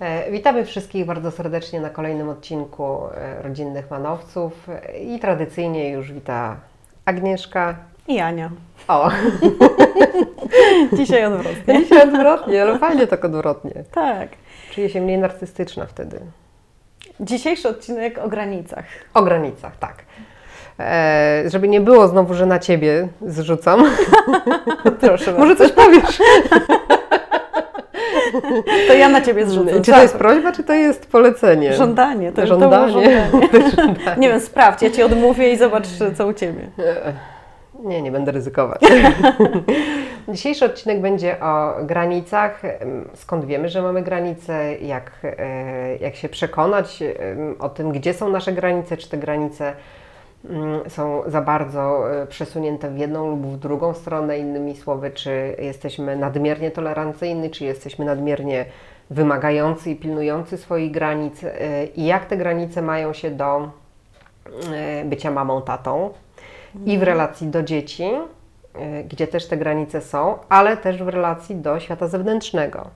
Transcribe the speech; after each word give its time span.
E, 0.00 0.30
Witamy 0.30 0.64
wszystkich 0.64 1.06
bardzo 1.06 1.30
serdecznie 1.30 1.80
na 1.80 1.90
kolejnym 1.90 2.28
odcinku 2.28 2.98
e, 3.14 3.42
Rodzinnych 3.42 3.90
Manowców 3.90 4.68
i 5.00 5.18
tradycyjnie 5.18 5.90
już 5.90 6.12
wita 6.12 6.56
Agnieszka. 7.04 7.74
I 8.08 8.20
Ania. 8.20 8.50
O, 8.88 9.10
Dzisiaj 10.96 11.24
odwrotnie. 11.24 11.78
dzisiaj 11.84 12.02
odwrotnie, 12.02 12.62
ale 12.62 12.78
fajnie 12.78 13.06
tak 13.06 13.24
odwrotnie. 13.24 13.84
Tak. 13.92 14.28
Czuję 14.70 14.90
się 14.90 15.00
mniej 15.00 15.18
narcystyczna 15.18 15.86
wtedy. 15.86 16.20
Dzisiejszy 17.20 17.68
odcinek 17.68 18.18
o 18.18 18.28
granicach. 18.28 18.84
O 19.14 19.22
granicach, 19.22 19.76
tak. 19.76 19.94
E, 20.80 21.42
żeby 21.46 21.68
nie 21.68 21.80
było 21.80 22.08
znowu, 22.08 22.34
że 22.34 22.46
na 22.46 22.58
Ciebie 22.58 23.08
zrzucam. 23.26 23.84
Proszę 25.00 25.32
Może 25.32 25.56
coś 25.56 25.72
powiesz? 25.72 26.18
To 28.88 28.94
ja 28.94 29.08
na 29.08 29.20
Ciebie 29.20 29.46
zrzucę. 29.46 29.80
Czy 29.80 29.92
to 29.92 30.02
jest 30.02 30.16
prośba, 30.16 30.52
czy 30.52 30.64
to 30.64 30.72
jest 30.72 31.10
polecenie? 31.10 31.72
Żądanie. 31.72 32.32
To, 32.32 32.46
Żądanie. 32.46 32.92
To 32.92 32.98
było 32.98 33.70
żądanie. 33.70 34.16
Nie 34.18 34.28
wiem, 34.28 34.40
sprawdź, 34.40 34.82
ja 34.82 34.90
Ci 34.90 35.02
odmówię 35.02 35.52
i 35.52 35.56
zobacz, 35.56 35.86
co 36.16 36.26
u 36.26 36.32
Ciebie. 36.32 36.68
Nie, 37.84 38.02
nie 38.02 38.12
będę 38.12 38.32
ryzykować. 38.32 38.80
Dzisiejszy 40.28 40.64
odcinek 40.64 41.00
będzie 41.00 41.40
o 41.40 41.74
granicach. 41.82 42.62
Skąd 43.14 43.44
wiemy, 43.44 43.68
że 43.68 43.82
mamy 43.82 44.02
granice, 44.02 44.74
jak, 44.74 45.10
e, 45.22 45.96
jak 45.96 46.14
się 46.14 46.28
przekonać 46.28 47.02
o 47.58 47.68
tym, 47.68 47.92
gdzie 47.92 48.14
są 48.14 48.28
nasze 48.28 48.52
granice, 48.52 48.96
czy 48.96 49.08
te 49.08 49.18
granice 49.18 49.72
są 50.88 51.22
za 51.26 51.42
bardzo 51.42 52.12
e, 52.22 52.26
przesunięte 52.26 52.90
w 52.90 52.98
jedną 52.98 53.30
lub 53.30 53.46
w 53.46 53.58
drugą 53.58 53.94
stronę, 53.94 54.38
innymi 54.38 54.76
słowy, 54.76 55.10
czy 55.10 55.56
jesteśmy 55.58 56.16
nadmiernie 56.16 56.70
tolerancyjni, 56.70 57.50
czy 57.50 57.64
jesteśmy 57.64 58.04
nadmiernie 58.04 58.64
wymagający 59.10 59.90
i 59.90 59.96
pilnujący 59.96 60.56
swoich 60.56 60.90
granic 60.90 61.44
e, 61.44 61.84
i 61.86 62.04
jak 62.04 62.26
te 62.26 62.36
granice 62.36 62.82
mają 62.82 63.12
się 63.12 63.30
do 63.30 63.70
e, 64.72 65.04
bycia 65.04 65.30
mamą, 65.30 65.62
tatą 65.62 66.10
i 66.86 66.98
w 66.98 67.02
relacji 67.02 67.46
do 67.46 67.62
dzieci, 67.62 68.10
gdzie 69.08 69.26
też 69.26 69.46
te 69.46 69.56
granice 69.56 70.00
są, 70.00 70.38
ale 70.48 70.76
też 70.76 71.02
w 71.02 71.08
relacji 71.08 71.56
do 71.56 71.80
świata 71.80 72.08
zewnętrznego, 72.08 72.90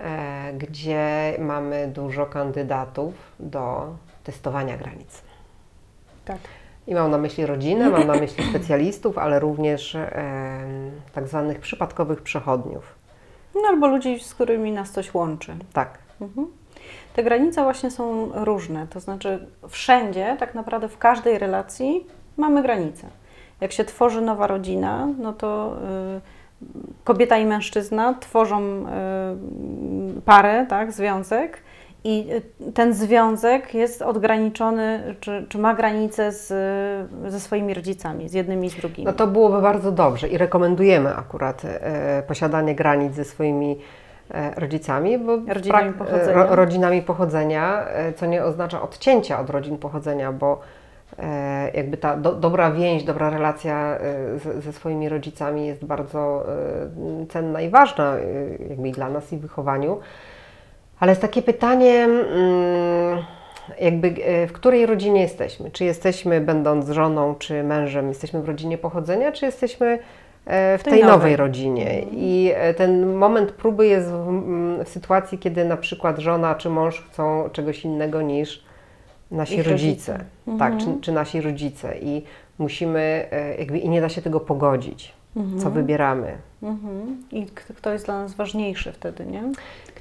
e, 0.00 0.52
gdzie 0.52 1.36
mamy 1.38 1.88
dużo 1.88 2.26
kandydatów 2.26 3.14
do 3.40 3.86
testowania 4.24 4.76
granic. 4.76 5.31
Tak. 6.24 6.38
I 6.86 6.94
mam 6.94 7.10
na 7.10 7.18
myśli 7.18 7.46
rodzinę, 7.46 7.90
mam 7.90 8.06
na 8.06 8.14
myśli 8.14 8.44
specjalistów, 8.44 9.18
ale 9.18 9.40
również 9.40 9.94
em, 9.94 10.10
tak 11.12 11.28
zwanych 11.28 11.60
przypadkowych 11.60 12.22
przechodniów. 12.22 12.94
No 13.54 13.62
albo 13.68 13.86
ludzi, 13.86 14.20
z 14.20 14.34
którymi 14.34 14.72
nas 14.72 14.90
coś 14.90 15.14
łączy. 15.14 15.56
Tak. 15.72 15.98
Mhm. 16.20 16.46
Te 17.14 17.22
granice 17.22 17.62
właśnie 17.62 17.90
są 17.90 18.30
różne, 18.44 18.86
to 18.86 19.00
znaczy 19.00 19.46
wszędzie, 19.68 20.36
tak 20.38 20.54
naprawdę 20.54 20.88
w 20.88 20.98
każdej 20.98 21.38
relacji 21.38 22.06
mamy 22.36 22.62
granice. 22.62 23.06
Jak 23.60 23.72
się 23.72 23.84
tworzy 23.84 24.20
nowa 24.20 24.46
rodzina, 24.46 25.08
no 25.18 25.32
to 25.32 25.76
y, 26.16 26.64
kobieta 27.04 27.38
i 27.38 27.46
mężczyzna 27.46 28.14
tworzą 28.14 28.60
y, 30.18 30.20
parę, 30.24 30.66
tak, 30.68 30.92
związek 30.92 31.58
i 32.04 32.26
y, 32.68 32.72
ten 32.72 32.94
związek 32.94 33.74
jest 33.74 34.02
odgraniczony, 34.02 35.14
czy, 35.20 35.46
czy 35.48 35.58
ma 35.58 35.74
granice 35.74 36.32
z, 36.32 36.48
ze 37.28 37.40
swoimi 37.40 37.74
rodzicami, 37.74 38.28
z 38.28 38.32
jednymi 38.32 38.66
i 38.66 38.70
z 38.70 38.76
drugimi. 38.76 39.06
No 39.06 39.12
to 39.12 39.26
byłoby 39.26 39.62
bardzo 39.62 39.92
dobrze 39.92 40.28
i 40.28 40.38
rekomendujemy 40.38 41.16
akurat 41.16 41.62
e, 41.64 42.22
posiadanie 42.22 42.74
granic 42.74 43.14
ze 43.14 43.24
swoimi 43.24 43.78
e, 44.30 44.60
rodzicami, 44.60 45.18
bo 45.18 45.38
Rodzinami 45.48 45.92
pochodzenia. 45.92 46.32
ro, 46.32 46.56
rodzinami 46.56 47.02
pochodzenia, 47.02 47.84
co 48.16 48.26
nie 48.26 48.44
oznacza 48.44 48.82
odcięcia 48.82 49.40
od 49.40 49.50
rodzin 49.50 49.78
pochodzenia, 49.78 50.32
bo 50.32 50.60
e, 51.18 51.70
jakby 51.74 51.96
ta 51.96 52.16
do, 52.16 52.32
dobra 52.32 52.70
więź, 52.70 53.04
dobra 53.04 53.30
relacja 53.30 53.98
z, 54.36 54.64
ze 54.64 54.72
swoimi 54.72 55.08
rodzicami 55.08 55.66
jest 55.66 55.84
bardzo 55.84 56.46
cenna 57.28 57.60
i 57.60 57.70
ważna 57.70 58.14
jakby 58.68 58.88
i 58.88 58.92
dla 58.92 59.08
nas 59.08 59.32
i 59.32 59.36
w 59.36 59.40
wychowaniu. 59.40 60.00
Ale 61.02 61.12
jest 61.12 61.22
takie 61.22 61.42
pytanie, 61.42 62.04
mm, 62.04 63.18
jakby 63.80 64.08
e, 64.08 64.46
w 64.46 64.52
której 64.52 64.86
rodzinie 64.86 65.20
jesteśmy? 65.22 65.70
Czy 65.70 65.84
jesteśmy, 65.84 66.40
będąc 66.40 66.88
żoną 66.88 67.34
czy 67.34 67.62
mężem, 67.62 68.08
jesteśmy 68.08 68.42
w 68.42 68.48
rodzinie 68.48 68.78
pochodzenia, 68.78 69.32
czy 69.32 69.46
jesteśmy 69.46 69.98
e, 70.46 70.78
w 70.78 70.82
tej, 70.82 70.92
tej 70.92 71.02
nowej. 71.02 71.12
nowej. 71.16 71.36
rodzinie? 71.36 72.02
I 72.12 72.52
e, 72.54 72.74
ten 72.74 73.14
moment 73.14 73.52
próby 73.52 73.86
jest 73.86 74.08
w, 74.10 74.42
w 74.84 74.88
sytuacji, 74.88 75.38
kiedy 75.38 75.64
na 75.64 75.76
przykład 75.76 76.18
żona 76.18 76.54
czy 76.54 76.70
mąż 76.70 77.00
chcą 77.10 77.50
czegoś 77.52 77.84
innego 77.84 78.22
niż 78.22 78.64
nasi 79.30 79.62
rodzice. 79.62 79.72
rodzice. 79.72 80.24
Tak, 80.58 80.72
Mhm. 80.72 80.78
czy, 80.80 81.00
czy 81.00 81.12
nasi 81.12 81.40
rodzice. 81.40 81.98
I 81.98 82.24
musimy, 82.58 83.28
jakby, 83.58 83.78
i 83.78 83.88
nie 83.88 84.00
da 84.00 84.08
się 84.08 84.22
tego 84.22 84.40
pogodzić. 84.40 85.12
Co 85.58 85.70
wybieramy? 85.70 86.38
Mhm. 86.62 87.22
I 87.32 87.46
kto 87.46 87.92
jest 87.92 88.04
dla 88.04 88.22
nas 88.22 88.34
ważniejszy 88.34 88.92
wtedy, 88.92 89.26
nie? 89.26 89.42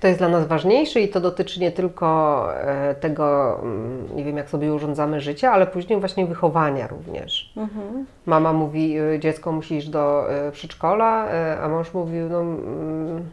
Kto 0.01 0.07
jest 0.07 0.19
dla 0.19 0.29
nas 0.29 0.47
ważniejszy 0.47 0.99
i 0.99 1.09
to 1.09 1.19
dotyczy 1.19 1.59
nie 1.59 1.71
tylko 1.71 2.47
e, 2.55 2.95
tego, 2.95 3.59
mm, 3.63 4.15
nie 4.15 4.23
wiem 4.23 4.37
jak 4.37 4.49
sobie 4.49 4.73
urządzamy 4.73 5.21
życie, 5.21 5.51
ale 5.51 5.67
później 5.67 5.99
właśnie 5.99 6.25
wychowania 6.25 6.87
również. 6.87 7.53
Mhm. 7.57 8.05
Mama 8.25 8.53
mówi, 8.53 8.97
e, 8.97 9.19
dziecko 9.19 9.51
musi 9.51 9.75
iść 9.75 9.89
do 9.89 10.31
e, 10.31 10.51
przedszkola, 10.51 11.27
a 11.63 11.69
mąż 11.69 11.93
mówił, 11.93 12.29
no 12.29 12.41
mm, 12.41 13.29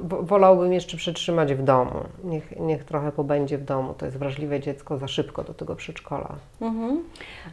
wolałbym 0.00 0.72
jeszcze 0.72 0.96
przetrzymać 0.96 1.54
w 1.54 1.62
domu. 1.62 1.90
Niech, 2.24 2.60
niech 2.60 2.84
trochę 2.84 3.12
pobędzie 3.12 3.58
w 3.58 3.64
domu. 3.64 3.94
To 3.98 4.04
jest 4.06 4.18
wrażliwe 4.18 4.60
dziecko 4.60 4.98
za 4.98 5.08
szybko 5.08 5.44
do 5.44 5.54
tego 5.54 5.76
przedszkola. 5.76 6.28
Mhm. 6.60 7.02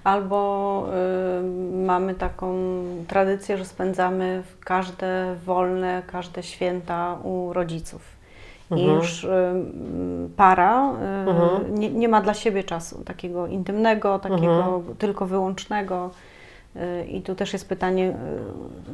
Albo 0.03 0.85
y, 1.39 1.77
mamy 1.85 2.15
taką 2.15 2.55
tradycję, 3.07 3.57
że 3.57 3.65
spędzamy 3.65 4.43
każde 4.65 5.35
wolne, 5.45 6.03
każde 6.07 6.43
święta 6.43 7.17
u 7.23 7.53
rodziców. 7.53 8.01
I 8.71 8.73
Mhm. 8.73 8.97
już 8.97 9.23
y, 9.23 9.29
para 10.37 10.91
y, 10.91 11.29
Mhm. 11.29 11.75
nie, 11.79 11.89
nie 11.89 12.07
ma 12.09 12.21
dla 12.21 12.33
siebie 12.33 12.63
czasu 12.63 13.03
takiego 13.03 13.47
intymnego, 13.47 14.19
takiego 14.19 14.63
Mhm. 14.65 14.95
tylko 14.97 15.25
wyłącznego. 15.25 16.09
Y, 16.75 17.05
I 17.05 17.21
tu 17.21 17.35
też 17.35 17.53
jest 17.53 17.69
pytanie, 17.69 18.09
y, 18.09 18.13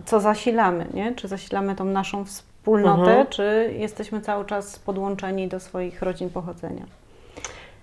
co 0.06 0.20
zasilamy, 0.20 0.86
nie? 0.94 1.16
Czy 1.16 1.28
zasilamy 1.28 1.76
tą 1.76 1.86
naszą 1.86 2.26
wspólnotę, 2.26 2.55
Mhm. 2.68 3.28
czy 3.28 3.74
jesteśmy 3.78 4.22
cały 4.22 4.46
czas 4.46 4.80
podłączeni 4.80 5.48
do 5.48 5.60
swoich 5.60 6.02
rodzin 6.02 6.30
pochodzenia? 6.30 6.86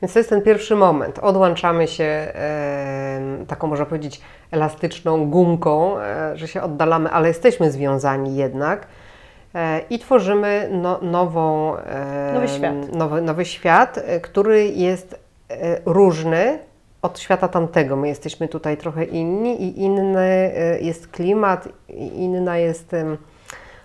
Więc 0.03 0.13
to 0.13 0.19
jest 0.19 0.31
ten 0.31 0.43
pierwszy 0.43 0.77
moment. 0.77 1.19
Odłączamy 1.19 1.89
się 1.89 2.05
em, 2.05 3.47
taką, 3.47 3.67
można 3.67 3.87
powiedzieć, 3.87 4.21
elastyczną 4.51 5.31
gumką, 5.31 5.99
e, 5.99 6.37
że 6.37 6.49
się 6.49 6.63
oddalamy, 6.63 7.11
ale 7.11 7.29
jesteśmy 7.29 7.71
związani 7.71 8.37
jednak. 8.37 8.87
E, 9.55 9.81
I 9.91 9.99
tworzymy 9.99 10.69
no, 10.73 10.99
nową, 11.03 11.77
Nowy 12.35 12.49
świat. 12.49 12.95
Nowy, 12.95 13.23
nowy 13.23 13.45
świat, 13.45 13.99
e, 13.99 14.21
który 14.21 14.65
jest 14.65 15.21
e, 15.51 15.81
różny 15.85 16.59
od 17.03 17.19
świata 17.19 17.49
tamtego. 17.49 17.97
My 17.97 18.09
jesteśmy 18.09 18.49
tutaj 18.49 18.77
trochę 18.77 19.05
inni 19.05 19.63
i 19.63 19.81
inny 19.81 20.21
e, 20.21 20.81
jest 20.81 21.09
klimat, 21.09 21.69
i 21.89 22.23
inna 22.23 22.59
jest 22.59 22.97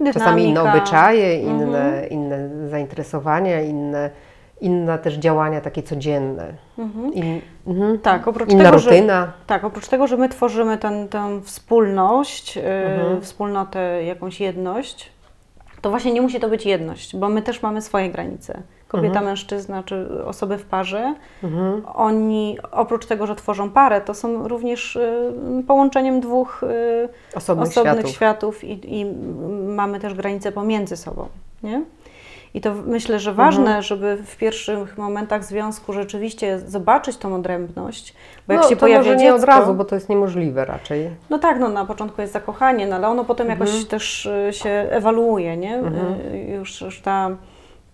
em, 0.02 0.14
czasami 0.14 0.44
inne 0.44 0.54
Dynamika. 0.54 0.78
obyczaje, 0.78 1.42
inne, 1.42 1.64
Mhm. 1.64 2.10
inne 2.10 2.50
zainteresowania, 2.70 3.62
inne, 3.62 4.10
inne 4.62 4.98
też 5.00 5.14
działania 5.14 5.62
takie 5.62 5.84
codzienne. 5.84 6.54
Mhm. 6.78 7.14
In, 7.14 7.42
mhm. 7.68 8.00
Tak, 8.00 8.28
oprócz 8.28 8.50
Inna 8.50 8.64
tego, 8.64 8.80
że, 8.80 8.90
rutyna. 8.92 9.34
tak, 9.48 9.64
oprócz 9.64 9.88
tego, 9.88 10.08
że 10.08 10.18
my 10.18 10.30
tworzymy 10.30 10.78
ten, 10.78 11.08
tę 11.08 11.42
wspólność, 11.44 12.56
yy, 12.56 12.64
Mhm. 12.64 13.22
wspólnotę, 13.22 14.04
jakąś 14.04 14.40
jedność, 14.42 15.12
to 15.82 15.90
właśnie 15.90 16.14
nie 16.14 16.22
musi 16.22 16.40
to 16.40 16.50
być 16.50 16.66
jedność, 16.66 17.16
bo 17.16 17.30
my 17.30 17.42
też 17.42 17.62
mamy 17.62 17.82
swoje 17.82 18.10
granice. 18.10 18.62
Kobieta, 18.88 19.08
Mhm. 19.08 19.26
mężczyzna 19.26 19.84
czy 19.84 20.08
osoby 20.26 20.58
w 20.58 20.66
parze, 20.66 21.16
Mhm. 21.44 21.82
oni 21.94 22.58
oprócz 22.72 23.06
tego, 23.06 23.28
że 23.28 23.36
tworzą 23.36 23.70
parę, 23.70 24.02
to 24.02 24.14
są 24.14 24.48
również 24.48 24.96
yy, 25.58 25.64
połączeniem 25.64 26.20
dwóch 26.22 26.60
yy, 27.02 27.10
Osobnych, 27.36 27.68
osobnych 27.68 27.94
światów. 27.96 28.12
światów, 28.12 28.64
i, 28.64 29.00
i 29.02 29.06
mamy 29.76 30.00
też 30.00 30.14
granice 30.14 30.52
pomiędzy 30.52 30.98
sobą. 30.98 31.28
Nie? 31.64 31.82
I 32.54 32.62
to 32.62 32.74
myślę, 32.86 33.20
że 33.20 33.34
ważne, 33.34 33.64
Mhm. 33.64 33.82
żeby 33.84 34.18
w 34.26 34.38
pierwszych 34.38 34.98
momentach 34.98 35.44
związku 35.46 35.94
rzeczywiście 35.94 36.60
zobaczyć 36.60 37.18
tą 37.18 37.36
odrębność, 37.36 38.14
bo 38.48 38.54
jak 38.54 38.64
no, 38.64 38.70
się 38.70 38.76
to 38.76 38.80
pojawia 38.80 39.00
może 39.00 39.16
nie 39.16 39.22
dziecko, 39.24 39.36
od 39.36 39.44
razu, 39.44 39.74
bo 39.74 39.86
to 39.86 39.96
jest 39.96 40.10
niemożliwe 40.10 40.66
raczej. 40.66 41.10
no 41.30 41.40
tak, 41.40 41.60
no 41.60 41.70
na 41.70 41.86
początku 41.86 42.22
jest 42.22 42.34
zakochanie, 42.34 42.88
no 42.88 42.96
ale 42.96 43.08
ono 43.08 43.24
potem 43.26 43.50
jakoś 43.50 43.70
Mhm. 43.70 43.86
też 43.88 44.26
y, 44.26 44.50
się 44.54 44.70
ewaluuje, 44.70 45.58
nie? 45.58 45.76
Mhm. 45.78 46.14
Y, 46.34 46.38
Już, 46.58 46.82
już 46.82 47.02
ta, 47.02 47.30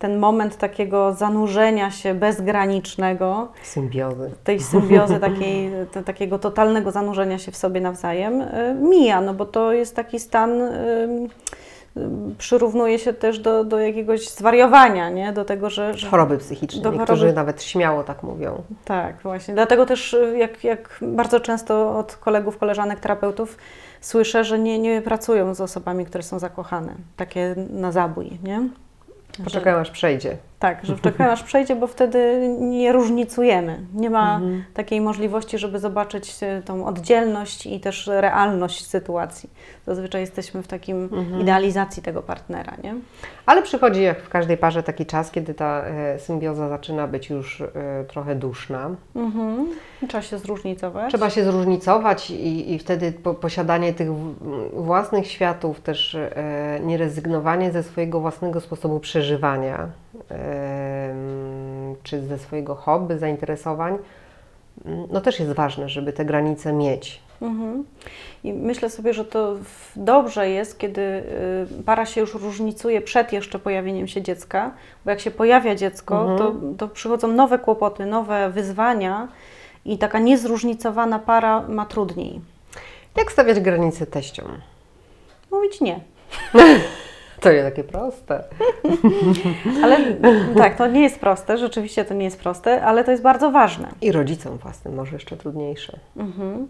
ten 0.03 0.19
moment 0.19 0.57
takiego 0.57 1.13
zanurzenia 1.13 1.91
się 1.91 2.13
bezgranicznego, 2.13 3.47
Symbiozy. 3.63 4.31
tej 4.43 4.59
symbiozy, 4.59 5.19
takiej, 5.19 5.71
te, 5.91 6.03
takiego 6.03 6.39
totalnego 6.39 6.91
zanurzenia 6.91 7.37
się 7.37 7.51
w 7.51 7.57
sobie 7.57 7.81
nawzajem 7.81 8.41
y, 8.41 8.75
mija, 8.81 9.21
no 9.21 9.33
bo 9.33 9.45
to 9.45 9.73
jest 9.73 9.95
taki 9.95 10.19
stan 10.19 10.61
y, 10.61 11.29
ym, 11.97 12.35
przyrównuje 12.37 12.99
się 12.99 13.13
też 13.13 13.39
do, 13.39 13.63
do 13.63 13.79
jakiegoś 13.79 14.29
zwariowania, 14.29 15.09
nie? 15.09 15.31
Do 15.33 15.45
tego, 15.45 15.69
że... 15.69 15.93
że 15.93 16.07
Choroby 16.09 16.37
psychiczne. 16.37 16.91
Niektórzy 16.91 17.27
choroby- 17.27 17.35
nawet 17.35 17.63
śmiało 17.63 18.03
tak 18.03 18.23
mówią. 18.23 18.63
Tak, 18.85 19.15
właśnie. 19.23 19.53
Dlatego 19.53 19.85
też 19.85 20.13
y, 20.13 20.37
jak, 20.37 20.63
jak 20.63 20.99
bardzo 21.01 21.39
często 21.39 21.97
od 21.99 22.15
kolegów, 22.15 22.57
koleżanek, 22.57 22.99
terapeutów 22.99 23.57
słyszę, 24.01 24.43
że 24.43 24.59
nie, 24.59 24.79
nie 24.79 25.01
pracują 25.01 25.53
z 25.55 25.61
osobami, 25.61 26.05
które 26.05 26.23
są 26.23 26.39
zakochane. 26.39 26.93
Takie 27.17 27.55
na 27.69 27.91
zabój, 27.91 28.29
nie? 28.43 28.69
Poczekają 29.43 29.77
aż 29.77 29.91
przejdzie. 29.91 30.37
Tak, 30.63 30.85
że 30.85 30.95
czekają 30.99 31.31
aż 31.31 31.43
przejdzie, 31.43 31.75
bo 31.75 31.87
wtedy 31.87 32.49
nie 32.59 32.91
różnicujemy. 32.93 33.79
Nie 33.93 34.09
ma 34.09 34.35
Mhm. 34.35 34.63
takiej 34.73 35.01
możliwości, 35.01 35.57
żeby 35.57 35.79
zobaczyć 35.79 36.35
e, 36.41 36.61
tą 36.61 36.85
oddzielność 36.85 37.65
i 37.65 37.79
też 37.79 38.07
realność 38.13 38.85
sytuacji. 38.87 39.49
Zazwyczaj 39.85 40.21
jesteśmy 40.21 40.63
w 40.63 40.67
takim 40.67 41.03
Mhm. 41.03 41.41
idealizacji 41.41 42.03
tego 42.03 42.21
partnera, 42.21 42.73
nie? 42.83 42.95
Ale 43.45 43.61
przychodzi 43.61 44.03
jak 44.03 44.21
w 44.21 44.29
każdej 44.29 44.57
parze 44.57 44.83
taki 44.83 45.05
czas, 45.05 45.31
kiedy 45.31 45.53
ta 45.53 45.83
e, 45.85 46.19
symbioza 46.19 46.69
zaczyna 46.69 47.07
być 47.07 47.29
już 47.29 47.61
e, 47.61 47.67
trochę 48.07 48.35
duszna. 48.35 48.89
Mhm. 49.15 49.67
Trzeba 50.07 50.21
się 50.21 50.37
zróżnicować. 50.37 51.09
Trzeba 51.09 51.29
się 51.29 51.43
zróżnicować 51.43 52.31
i, 52.31 52.73
i 52.73 52.79
wtedy 52.79 53.11
po, 53.11 53.33
posiadanie 53.33 53.93
tych 53.93 54.09
własnych 54.73 55.27
światów, 55.27 55.81
też 55.81 56.15
e, 56.15 56.79
nierezygnowanie 56.83 57.71
ze 57.71 57.83
swojego 57.83 58.19
własnego 58.19 58.61
sposobu 58.61 58.99
przeżywania, 58.99 59.87
czy 62.03 62.21
ze 62.21 62.37
swojego 62.37 62.75
hobby, 62.75 63.17
zainteresowań, 63.17 63.97
no 65.11 65.21
też 65.21 65.39
jest 65.39 65.51
ważne, 65.51 65.89
żeby 65.89 66.13
te 66.13 66.25
granice 66.25 66.73
mieć. 66.73 67.21
Mhm. 67.41 67.83
I 68.43 68.53
myślę 68.53 68.89
sobie, 68.89 69.13
że 69.13 69.25
to 69.25 69.55
dobrze 69.95 70.49
jest, 70.49 70.77
kiedy 70.79 71.01
y, 71.01 71.83
para 71.85 72.05
się 72.05 72.21
już 72.21 72.33
różnicuje 72.33 73.01
przed 73.01 73.33
jeszcze 73.33 73.59
pojawieniem 73.59 74.07
się 74.07 74.21
dziecka, 74.21 74.71
bo 75.05 75.11
jak 75.11 75.19
się 75.19 75.31
pojawia 75.31 75.75
dziecko, 75.75 76.21
Mhm. 76.31 76.37
to, 76.37 76.53
to 76.77 76.93
przychodzą 76.93 77.27
nowe 77.27 77.59
kłopoty, 77.59 78.05
nowe 78.05 78.49
wyzwania 78.49 79.27
i 79.85 79.97
taka 79.97 80.19
niezróżnicowana 80.19 81.19
para 81.19 81.61
ma 81.61 81.85
trudniej. 81.85 82.41
Jak 83.17 83.31
stawiać 83.31 83.59
granice 83.59 84.05
teściom? 84.05 84.47
Mówić 85.51 85.81
nie. 85.81 85.99
To 87.43 87.51
jest 87.51 87.75
takie 87.75 87.83
proste. 87.83 88.43
Ale 89.83 89.97
tak, 90.57 90.77
to 90.77 90.87
nie 90.87 91.01
jest 91.01 91.19
proste, 91.19 91.57
rzeczywiście 91.57 92.05
to 92.05 92.13
nie 92.13 92.25
jest 92.25 92.39
proste, 92.39 92.81
ale 92.83 93.03
to 93.03 93.11
jest 93.11 93.23
bardzo 93.23 93.51
ważne. 93.51 93.87
I 94.01 94.11
rodzicom 94.11 94.57
własnym 94.57 94.95
może 94.95 95.13
jeszcze 95.13 95.37
trudniejsze. 95.37 95.99
Mhm. 96.17 96.67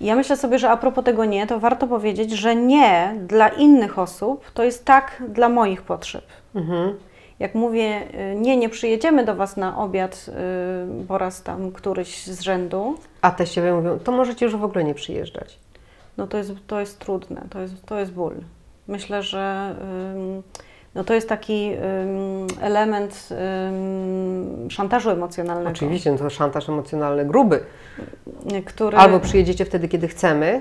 Ja 0.00 0.16
myślę 0.16 0.36
sobie, 0.36 0.58
że 0.58 0.70
a 0.70 0.76
propos 0.76 1.04
tego 1.04 1.24
nie, 1.24 1.46
to 1.46 1.60
warto 1.60 1.86
powiedzieć, 1.86 2.30
że 2.30 2.56
nie 2.56 3.14
dla 3.26 3.48
innych 3.48 3.98
osób 3.98 4.50
to 4.50 4.64
jest 4.64 4.84
tak 4.84 5.22
dla 5.28 5.48
moich 5.48 5.82
potrzeb. 5.82 6.24
Mhm. 6.54 6.94
Jak 7.38 7.54
mówię, 7.54 8.02
y, 8.32 8.34
nie, 8.34 8.56
nie 8.56 8.68
przyjedziemy 8.68 9.24
do 9.24 9.34
Was 9.34 9.56
na 9.56 9.78
obiad 9.78 10.26
y, 11.02 11.06
po 11.06 11.18
raz 11.18 11.42
tam 11.42 11.72
któryś 11.72 12.26
z 12.26 12.40
rzędu, 12.40 12.94
A 13.22 13.30
teściowie 13.30 13.72
mówią, 13.72 13.98
to 13.98 14.12
możecie 14.12 14.46
już 14.46 14.56
w 14.56 14.64
ogóle 14.64 14.84
nie 14.84 14.94
przyjeżdżać. 14.94 15.58
no 16.16 16.26
to 16.26 16.38
jest, 16.38 16.52
to 16.66 16.80
jest 16.80 16.98
trudne, 16.98 17.42
to 17.50 17.60
jest, 17.60 17.86
to 17.86 17.98
jest 17.98 18.12
ból. 18.12 18.34
Myślę, 18.88 19.22
że 19.22 19.74
no 20.94 21.04
to 21.04 21.14
jest 21.14 21.28
taki 21.28 21.70
element 22.60 23.28
szantażu 24.68 25.10
emocjonalnego. 25.10 25.70
Oczywiście, 25.70 26.12
no 26.12 26.18
to 26.18 26.30
szantaż 26.30 26.68
emocjonalny 26.68 27.24
gruby. 27.24 27.60
Który, 28.64 28.96
Albo 28.96 29.20
przyjedziecie 29.20 29.64
wtedy, 29.64 29.88
kiedy 29.88 30.08
chcemy, 30.08 30.60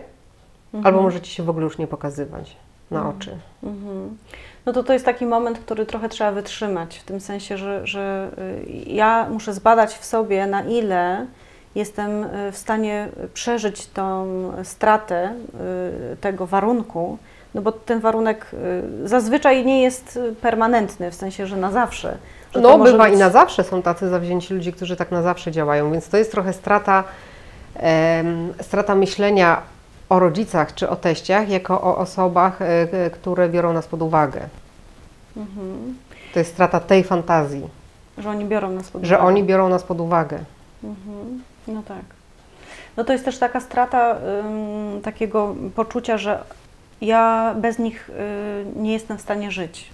Mhm. 0.73 0.87
albo 0.95 1.01
możecie 1.03 1.31
się 1.31 1.43
w 1.43 1.49
ogóle 1.49 1.63
już 1.63 1.77
nie 1.77 1.87
pokazywać 1.87 2.57
na 2.91 3.09
oczy. 3.09 3.37
Mhm. 3.63 4.17
No 4.65 4.73
to 4.73 4.83
to 4.83 4.93
jest 4.93 5.05
taki 5.05 5.25
moment, 5.25 5.59
który 5.59 5.85
trochę 5.85 6.09
trzeba 6.09 6.31
wytrzymać, 6.31 6.97
w 6.97 7.03
tym 7.03 7.19
sensie, 7.19 7.57
że, 7.57 7.87
że 7.87 8.31
y, 8.57 8.83
ja 8.87 9.27
muszę 9.29 9.53
zbadać 9.53 9.93
w 9.93 10.05
sobie, 10.05 10.47
na 10.47 10.61
ile 10.63 11.27
jestem 11.75 12.23
y, 12.23 12.51
w 12.51 12.57
stanie 12.57 13.09
przeżyć 13.33 13.87
tą 13.87 14.27
stratę 14.63 15.33
y, 16.13 16.17
tego 16.17 16.47
warunku, 16.47 17.17
no 17.55 17.61
bo 17.61 17.71
ten 17.71 17.99
warunek 17.99 18.45
y, 19.03 19.07
zazwyczaj 19.07 19.65
nie 19.65 19.81
jest 19.81 20.19
permanentny, 20.41 21.11
w 21.11 21.15
sensie, 21.15 21.47
że 21.47 21.57
na 21.57 21.71
zawsze. 21.71 22.17
Że 22.55 22.61
No, 22.61 22.77
bywa 22.77 23.05
być- 23.05 23.13
i 23.13 23.17
na 23.17 23.29
zawsze 23.29 23.63
są 23.63 23.81
tacy 23.81 24.09
zawzięci 24.09 24.53
ludzie, 24.53 24.71
którzy 24.71 24.95
tak 24.95 25.11
na 25.11 25.21
zawsze 25.21 25.51
działają, 25.51 25.91
więc 25.91 26.09
to 26.09 26.17
jest 26.17 26.31
trochę 26.31 26.53
strata, 26.53 27.03
strata 28.61 28.95
myślenia 28.95 29.61
o 30.09 30.19
rodzicach 30.19 30.73
czy 30.73 30.89
o 30.89 30.95
teściach, 30.95 31.49
jako 31.49 31.81
o 31.81 31.97
osobach, 31.97 32.61
e, 32.61 32.65
e, 33.05 33.09
które 33.09 33.49
biorą 33.49 33.73
nas 33.73 33.87
pod 33.87 34.01
uwagę. 34.01 34.39
Mhm. 35.37 35.97
To 36.33 36.39
jest 36.39 36.51
strata 36.51 36.79
tej 36.79 37.03
fantazji, 37.03 37.69
Że 38.17 38.29
oni 38.29 38.45
biorą 38.45 38.69
nas 38.71 38.89
pod 38.89 39.03
że 39.05 39.15
uwagę. 39.15 39.27
oni 39.27 39.43
biorą 39.43 39.69
nas 39.69 39.83
pod 39.83 39.99
uwagę. 40.01 40.39
Mhm. 40.83 41.41
No 41.67 41.83
tak. 41.83 42.03
No 42.97 43.03
to 43.03 43.13
jest 43.13 43.25
też 43.25 43.37
taka 43.37 43.59
strata 43.59 44.17
ym, 44.45 45.01
takiego 45.01 45.55
poczucia, 45.75 46.17
że 46.17 46.43
ja 47.01 47.55
bez 47.57 47.79
nich 47.79 48.09
y, 48.09 48.13
nie 48.75 48.93
jestem 48.93 49.17
w 49.17 49.21
stanie 49.21 49.51
żyć. 49.51 49.89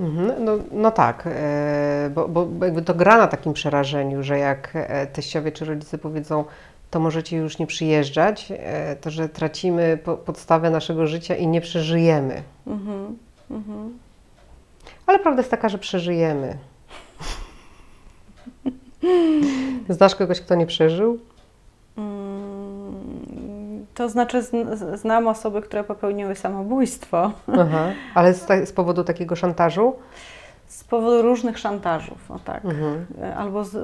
Mhm, 0.00 0.44
No, 0.44 0.52
no 0.72 0.90
tak, 0.90 1.22
e, 1.26 2.10
bo, 2.14 2.28
bo 2.28 2.64
jakby 2.64 2.82
to 2.82 2.94
gra 2.94 3.18
na 3.18 3.26
takim 3.26 3.52
przerażeniu, 3.52 4.22
że 4.22 4.38
jak 4.38 4.70
e, 4.74 5.06
teściowie 5.06 5.52
czy 5.52 5.64
rodzice 5.64 5.98
powiedzą, 5.98 6.44
to 6.90 7.00
możecie 7.00 7.36
już 7.36 7.58
nie 7.58 7.66
przyjeżdżać, 7.66 8.52
e, 8.56 8.96
to 8.96 9.10
że 9.10 9.28
tracimy 9.28 9.98
po, 10.04 10.16
podstawę 10.16 10.70
naszego 10.70 11.06
życia 11.06 11.36
i 11.36 11.46
nie 11.46 11.60
przeżyjemy. 11.60 12.42
Mhm. 12.66 13.18
Mhm. 13.50 13.98
Ale 15.06 15.18
prawda 15.18 15.40
jest 15.40 15.50
taka, 15.50 15.68
że 15.68 15.78
przeżyjemy. 15.78 16.56
Znasz 19.88 20.14
kogoś, 20.14 20.40
kto 20.40 20.54
nie 20.54 20.66
przeżył? 20.66 21.18
Mm, 21.98 23.86
To 23.94 24.08
znaczy, 24.08 24.42
znam 24.94 25.28
osoby, 25.28 25.62
które 25.62 25.84
popełniły 25.84 26.34
samobójstwo 26.34 27.32
Aha. 27.46 27.86
Ale 28.14 28.34
z, 28.34 28.68
z 28.68 28.72
powodu 28.72 29.04
takiego 29.04 29.36
szantażu? 29.36 29.94
z 30.66 30.84
powodu 30.84 31.22
różnych 31.22 31.58
szantażów, 31.58 32.30
o 32.30 32.38
tak. 32.38 32.64
Mhm. 32.64 33.06
Albo 33.36 33.64
z, 33.64 33.74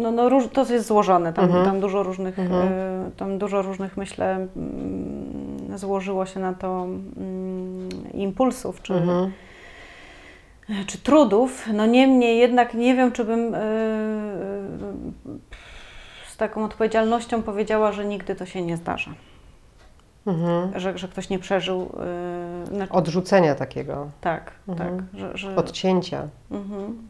no, 0.00 0.10
no, 0.10 0.28
róż, 0.28 0.44
to 0.52 0.60
jest 0.72 0.86
złożone, 0.86 1.32
tam, 1.32 1.44
Mhm. 1.44 1.64
tam 1.64 1.80
dużo 1.80 2.02
różnych, 2.02 2.38
Mhm. 2.38 2.72
y, 3.08 3.10
tam 3.16 3.38
dużo 3.38 3.62
różnych, 3.62 3.96
myślę, 3.96 4.46
mm, 4.56 5.78
złożyło 5.78 6.26
się 6.26 6.40
na 6.40 6.52
to 6.54 6.84
mm, 6.84 7.88
impulsów, 8.12 8.82
czy, 8.82 8.94
Mhm. 8.94 9.32
Czy 10.86 10.98
trudów. 10.98 11.66
No 11.72 11.86
niemniej 11.86 12.38
jednak 12.38 12.74
nie 12.74 12.94
wiem, 12.94 13.12
czy 13.12 13.24
bym 13.24 13.54
y, 13.54 13.58
y, 13.58 13.62
z 16.28 16.36
taką 16.36 16.64
odpowiedzialnością 16.64 17.42
powiedziała, 17.42 17.92
że 17.92 18.04
nigdy 18.04 18.34
to 18.34 18.46
się 18.46 18.62
nie 18.62 18.76
zdarza. 18.76 19.10
Mhm. 20.26 20.80
Że, 20.80 20.98
że 20.98 21.08
ktoś 21.08 21.28
nie 21.28 21.38
przeżył. 21.38 21.92
y, 22.70 22.76
na- 22.76 22.88
Odrzucenia 22.88 23.54
takiego, 23.54 24.10
tak, 24.20 24.52
Mhm. 24.68 24.98
tak. 24.98 25.20
Że, 25.20 25.36
że, 25.38 25.56
odcięcia. 25.56 26.28
mhm. 26.50 27.08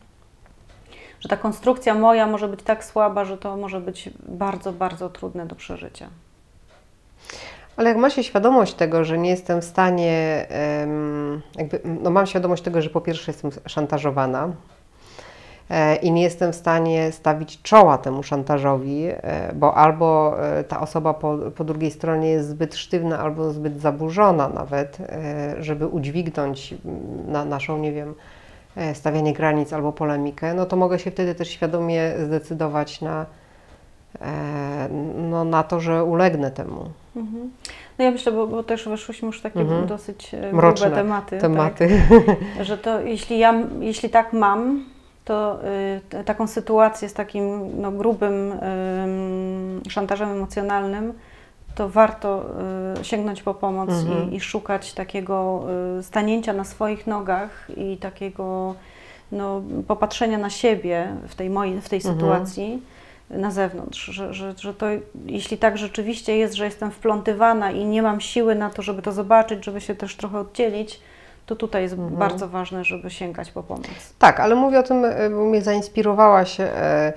że 1.21 1.29
ta 1.29 1.37
konstrukcja 1.37 1.95
moja 1.95 2.27
może 2.27 2.49
być 2.49 2.63
tak 2.63 2.85
słaba, 2.85 3.25
że 3.25 3.39
to 3.39 3.57
może 3.57 3.81
być 3.81 4.11
bardzo, 4.29 4.73
bardzo 4.73 5.09
trudne 5.11 5.47
do 5.47 5.55
przeżycia. 5.55 6.09
Ale 7.77 7.89
jak 7.89 7.99
ma 7.99 8.11
się 8.11 8.25
świadomość 8.25 8.75
tego, 8.75 9.05
że 9.05 9.19
nie 9.19 9.31
jestem 9.31 9.61
w 9.61 9.65
stanie, 9.65 10.47
jakby, 11.57 11.81
no 11.85 12.11
mam 12.11 12.27
świadomość 12.27 12.63
tego, 12.63 12.83
że 12.83 12.91
po 12.91 13.01
pierwsze 13.01 13.33
jestem 13.33 13.51
szantażowana 13.67 14.49
e, 15.71 15.97
i 15.97 16.13
nie 16.13 16.23
jestem 16.23 16.53
w 16.53 16.57
stanie 16.57 17.13
stawić 17.13 17.63
czoła 17.63 17.99
temu 17.99 18.23
szantażowi, 18.23 19.07
e, 19.07 19.53
bo 19.55 19.75
albo 19.75 20.37
e, 20.43 20.65
ta 20.65 20.81
osoba 20.81 21.15
po, 21.15 21.39
po 21.57 21.65
drugiej 21.65 21.91
stronie 21.91 22.29
jest 22.29 22.49
zbyt 22.49 22.75
sztywna, 22.75 23.19
albo 23.19 23.53
zbyt 23.53 23.81
zaburzona 23.81 24.49
nawet, 24.49 24.99
żeby 25.61 25.87
udźwignąć 25.87 26.73
mm, 26.73 27.33
na 27.33 27.45
naszą, 27.45 27.79
nie 27.79 27.93
wiem, 27.93 28.15
stawianie 28.95 29.33
granic 29.33 29.73
albo 29.73 29.93
polemikę, 29.93 30.55
no 30.55 30.67
to 30.67 30.77
mogę 30.77 30.99
się 30.99 31.11
wtedy 31.11 31.35
też 31.35 31.49
świadomie 31.49 32.13
zdecydować 32.27 33.01
na, 33.01 33.27
no, 35.31 35.45
na 35.45 35.63
to, 35.63 35.81
że 35.81 36.05
ulegnę 36.05 36.51
temu. 36.51 36.85
Mhm. 37.17 37.51
No 37.99 38.05
ja 38.05 38.11
myślę, 38.11 38.33
bo, 38.33 38.47
bo 38.47 38.63
też 38.63 38.89
weszłyśmy 38.89 39.27
już 39.27 39.39
w 39.39 39.43
takie 39.43 39.61
Mhm. 39.61 39.87
dosyć 39.87 40.35
e, 40.35 40.53
Mroczne 40.53 40.87
grube 40.87 41.03
tematy. 41.03 41.39
Tematy. 41.39 41.89
Tak, 42.57 42.65
że 42.67 42.79
to 42.79 43.01
jeśli, 43.01 43.39
ja, 43.39 43.55
jeśli 43.81 44.11
tak 44.11 44.33
mam, 44.33 44.85
to 45.25 45.59
y, 46.21 46.25
taką 46.25 46.47
sytuację 46.47 47.09
z 47.09 47.15
takim 47.15 47.71
no, 47.81 47.93
grubym 47.93 48.53
ym, 48.53 49.83
szantażem 49.89 50.31
emocjonalnym, 50.31 51.13
to 51.75 51.89
warto 51.89 52.45
y, 53.01 53.05
sięgnąć 53.05 53.43
po 53.43 53.55
pomoc 53.55 53.91
Mhm. 53.91 54.33
i, 54.33 54.37
i 54.37 54.41
szukać 54.41 54.93
takiego 54.93 55.65
y, 55.99 56.03
stanięcia 56.03 56.53
na 56.53 56.65
swoich 56.65 57.07
nogach 57.07 57.69
i 57.77 57.97
takiego 57.97 58.75
no, 59.33 59.63
popatrzenia 59.89 60.39
na 60.39 60.51
siebie 60.51 61.09
w 61.29 61.35
tej, 61.35 61.51
mojej, 61.51 61.81
w 61.81 61.89
tej 61.89 61.99
Mhm. 61.99 62.15
sytuacji 62.15 62.83
na 63.39 63.51
zewnątrz, 63.51 64.05
że, 64.05 64.35
że, 64.35 64.55
że 64.59 64.75
to 64.75 64.87
jeśli 65.27 65.59
tak 65.59 65.79
rzeczywiście 65.79 66.37
jest, 66.37 66.55
że 66.55 66.65
jestem 66.65 66.91
wplątywana 66.91 67.71
i 67.71 67.85
nie 67.85 68.03
mam 68.03 68.21
siły 68.21 68.55
na 68.55 68.71
to, 68.71 68.83
żeby 68.83 69.03
to 69.03 69.13
zobaczyć, 69.13 69.65
żeby 69.65 69.81
się 69.81 69.95
też 69.95 70.17
trochę 70.17 70.39
oddzielić, 70.39 71.01
to 71.47 71.57
tutaj 71.57 71.83
jest 71.83 71.95
Mhm. 71.95 72.17
bardzo 72.17 72.49
ważne, 72.49 72.85
żeby 72.85 73.11
sięgać 73.11 73.51
po 73.51 73.63
pomoc. 73.63 73.87
Tak, 74.19 74.41
ale 74.41 74.55
mówię 74.55 74.79
o 74.79 74.83
tym, 74.83 75.05
e, 75.05 75.31
bo 75.31 75.37
mnie 75.45 75.63
zainspirowałaś 75.63 76.61
e, 76.61 77.13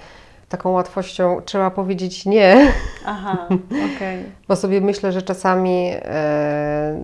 taką 0.49 0.69
łatwością, 0.71 1.41
trzeba 1.45 1.71
powiedzieć 1.71 2.25
nie, 2.25 2.71
Aha, 3.05 3.47
okej. 3.95 4.23
bo 4.47 4.55
sobie 4.55 4.81
myślę, 4.81 5.11
że 5.11 5.21
czasami 5.21 5.91
e, 5.93 7.01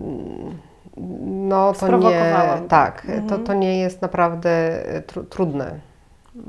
no 1.26 1.72
to 1.72 1.98
nie, 1.98 2.32
tak, 2.68 3.02
to, 3.06 3.12
Mhm. 3.12 3.44
to 3.44 3.54
nie 3.54 3.78
jest 3.78 4.02
naprawdę 4.02 4.50
e, 4.88 5.02
tru, 5.02 5.24
trudne. 5.24 5.74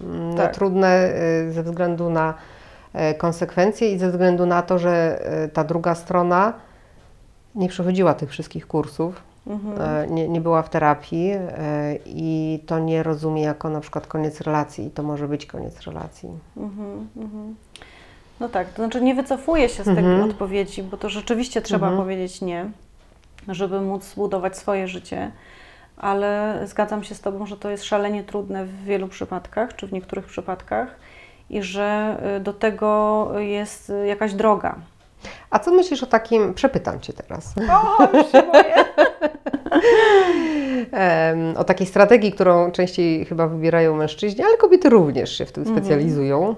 Mm, 0.04 0.36
Tak. 0.38 0.56
Trudne 0.56 0.88
e, 0.88 1.52
ze 1.52 1.64
względu 1.64 2.10
na 2.10 2.34
konsekwencje 3.18 3.92
i 3.92 4.00
ze 4.00 4.12
względu 4.12 4.46
na 4.46 4.62
to, 4.62 4.80
że 4.80 5.22
e, 5.26 5.48
ta 5.48 5.64
druga 5.64 5.96
strona 5.96 6.54
nie 7.56 7.70
przechodziła 7.70 8.14
tych 8.14 8.30
wszystkich 8.30 8.68
kursów. 8.68 9.24
Mhm. 9.48 9.82
E, 9.82 10.08
nie, 10.08 10.28
nie 10.30 10.42
była 10.42 10.62
w 10.62 10.70
terapii 10.70 11.32
e, 11.32 11.96
i 12.06 12.60
to 12.66 12.80
nie 12.80 13.04
rozumie 13.04 13.42
jako 13.42 13.70
na 13.70 13.82
przykład 13.82 14.08
koniec 14.08 14.42
relacji 14.42 14.86
i 14.86 14.92
to 14.92 15.04
może 15.04 15.28
być 15.28 15.46
koniec 15.46 15.82
relacji. 15.82 16.30
Mhm, 16.58 17.08
mhm. 17.18 17.56
No 18.40 18.50
tak, 18.50 18.70
to 18.70 18.76
znaczy 18.76 19.02
nie 19.02 19.16
wycofuję 19.16 19.70
się 19.70 19.84
z 19.84 19.86
tej 19.86 19.98
Mhm. 19.98 20.30
odpowiedzi, 20.30 20.84
bo 20.84 20.98
to 20.98 21.10
rzeczywiście 21.10 21.62
trzeba 21.62 21.88
Mhm. 21.88 22.04
powiedzieć 22.04 22.42
nie, 22.42 22.66
żeby 23.48 23.82
móc 23.82 24.16
budować 24.16 24.58
swoje 24.58 24.88
życie, 24.88 25.32
ale 25.98 26.62
zgadzam 26.66 27.04
się 27.04 27.16
z 27.16 27.22
Tobą, 27.22 27.46
że 27.46 27.58
to 27.58 27.70
jest 27.70 27.84
szalenie 27.84 28.24
trudne 28.24 28.66
w 28.66 28.84
wielu 28.84 29.08
przypadkach, 29.08 29.76
czy 29.76 29.88
w 29.88 29.94
niektórych 29.94 30.26
przypadkach 30.26 30.96
i 31.50 31.64
że 31.64 32.18
y, 32.38 32.40
do 32.40 32.54
tego 32.54 33.28
jest 33.40 33.90
y, 33.90 34.08
jakaś 34.08 34.34
droga. 34.34 34.76
A 35.50 35.60
co 35.60 35.72
myślisz 35.72 36.04
o 36.04 36.06
takim, 36.06 36.54
przepytam 36.54 37.00
Cię 37.00 37.14
teraz, 37.14 37.54
O, 37.72 38.18
już 38.18 38.32
się 38.32 38.44
boję. 38.44 38.76
em, 40.92 41.58
o 41.58 41.64
takiej 41.64 41.88
strategii, 41.88 42.32
którą 42.32 42.72
częściej 42.72 43.26
chyba 43.26 43.48
wybierają 43.48 43.96
mężczyźni, 43.96 44.44
ale 44.44 44.58
kobiety 44.58 44.90
również 44.90 45.38
się 45.38 45.46
w 45.46 45.52
tym 45.52 45.64
Mhm. 45.64 45.78
specjalizują. 45.78 46.56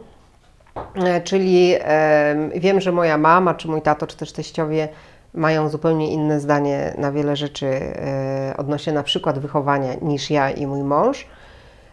E, 0.96 1.22
Czyli 1.22 1.76
em, 1.80 2.50
wiem, 2.56 2.82
że 2.82 2.92
moja 2.92 3.18
mama, 3.18 3.54
czy 3.54 3.68
mój 3.68 3.82
tato, 3.82 4.08
czy 4.08 4.18
też 4.18 4.32
teściowie 4.32 4.88
mają 5.34 5.70
zupełnie 5.70 6.12
inne 6.12 6.40
zdanie 6.40 6.94
na 6.98 7.12
wiele 7.12 7.36
rzeczy 7.36 7.68
e, 7.68 8.54
odnośnie 8.58 8.94
na 8.94 9.04
przykład 9.04 9.40
wychowania 9.40 9.94
niż 10.02 10.32
ja 10.32 10.52
i 10.52 10.68
mój 10.68 10.84
mąż. 10.84 11.28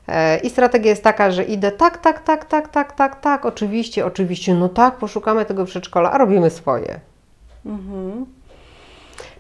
E, 0.09 0.39
I 0.39 0.51
strategia 0.51 0.91
jest 0.91 1.05
taka, 1.05 1.31
że 1.31 1.45
idę 1.45 1.73
tak, 1.73 1.99
tak, 1.99 2.21
tak, 2.23 2.45
tak, 2.45 2.69
tak, 2.69 2.93
tak, 2.93 3.21
tak, 3.21 3.47
oczywiście, 3.47 4.07
oczywiście, 4.07 4.55
no 4.55 4.69
tak, 4.69 4.97
poszukamy 4.97 5.45
tego 5.45 5.65
przedszkola, 5.65 6.13
a 6.13 6.19
robimy 6.19 6.51
swoje. 6.51 7.01
Mhm. 7.67 8.27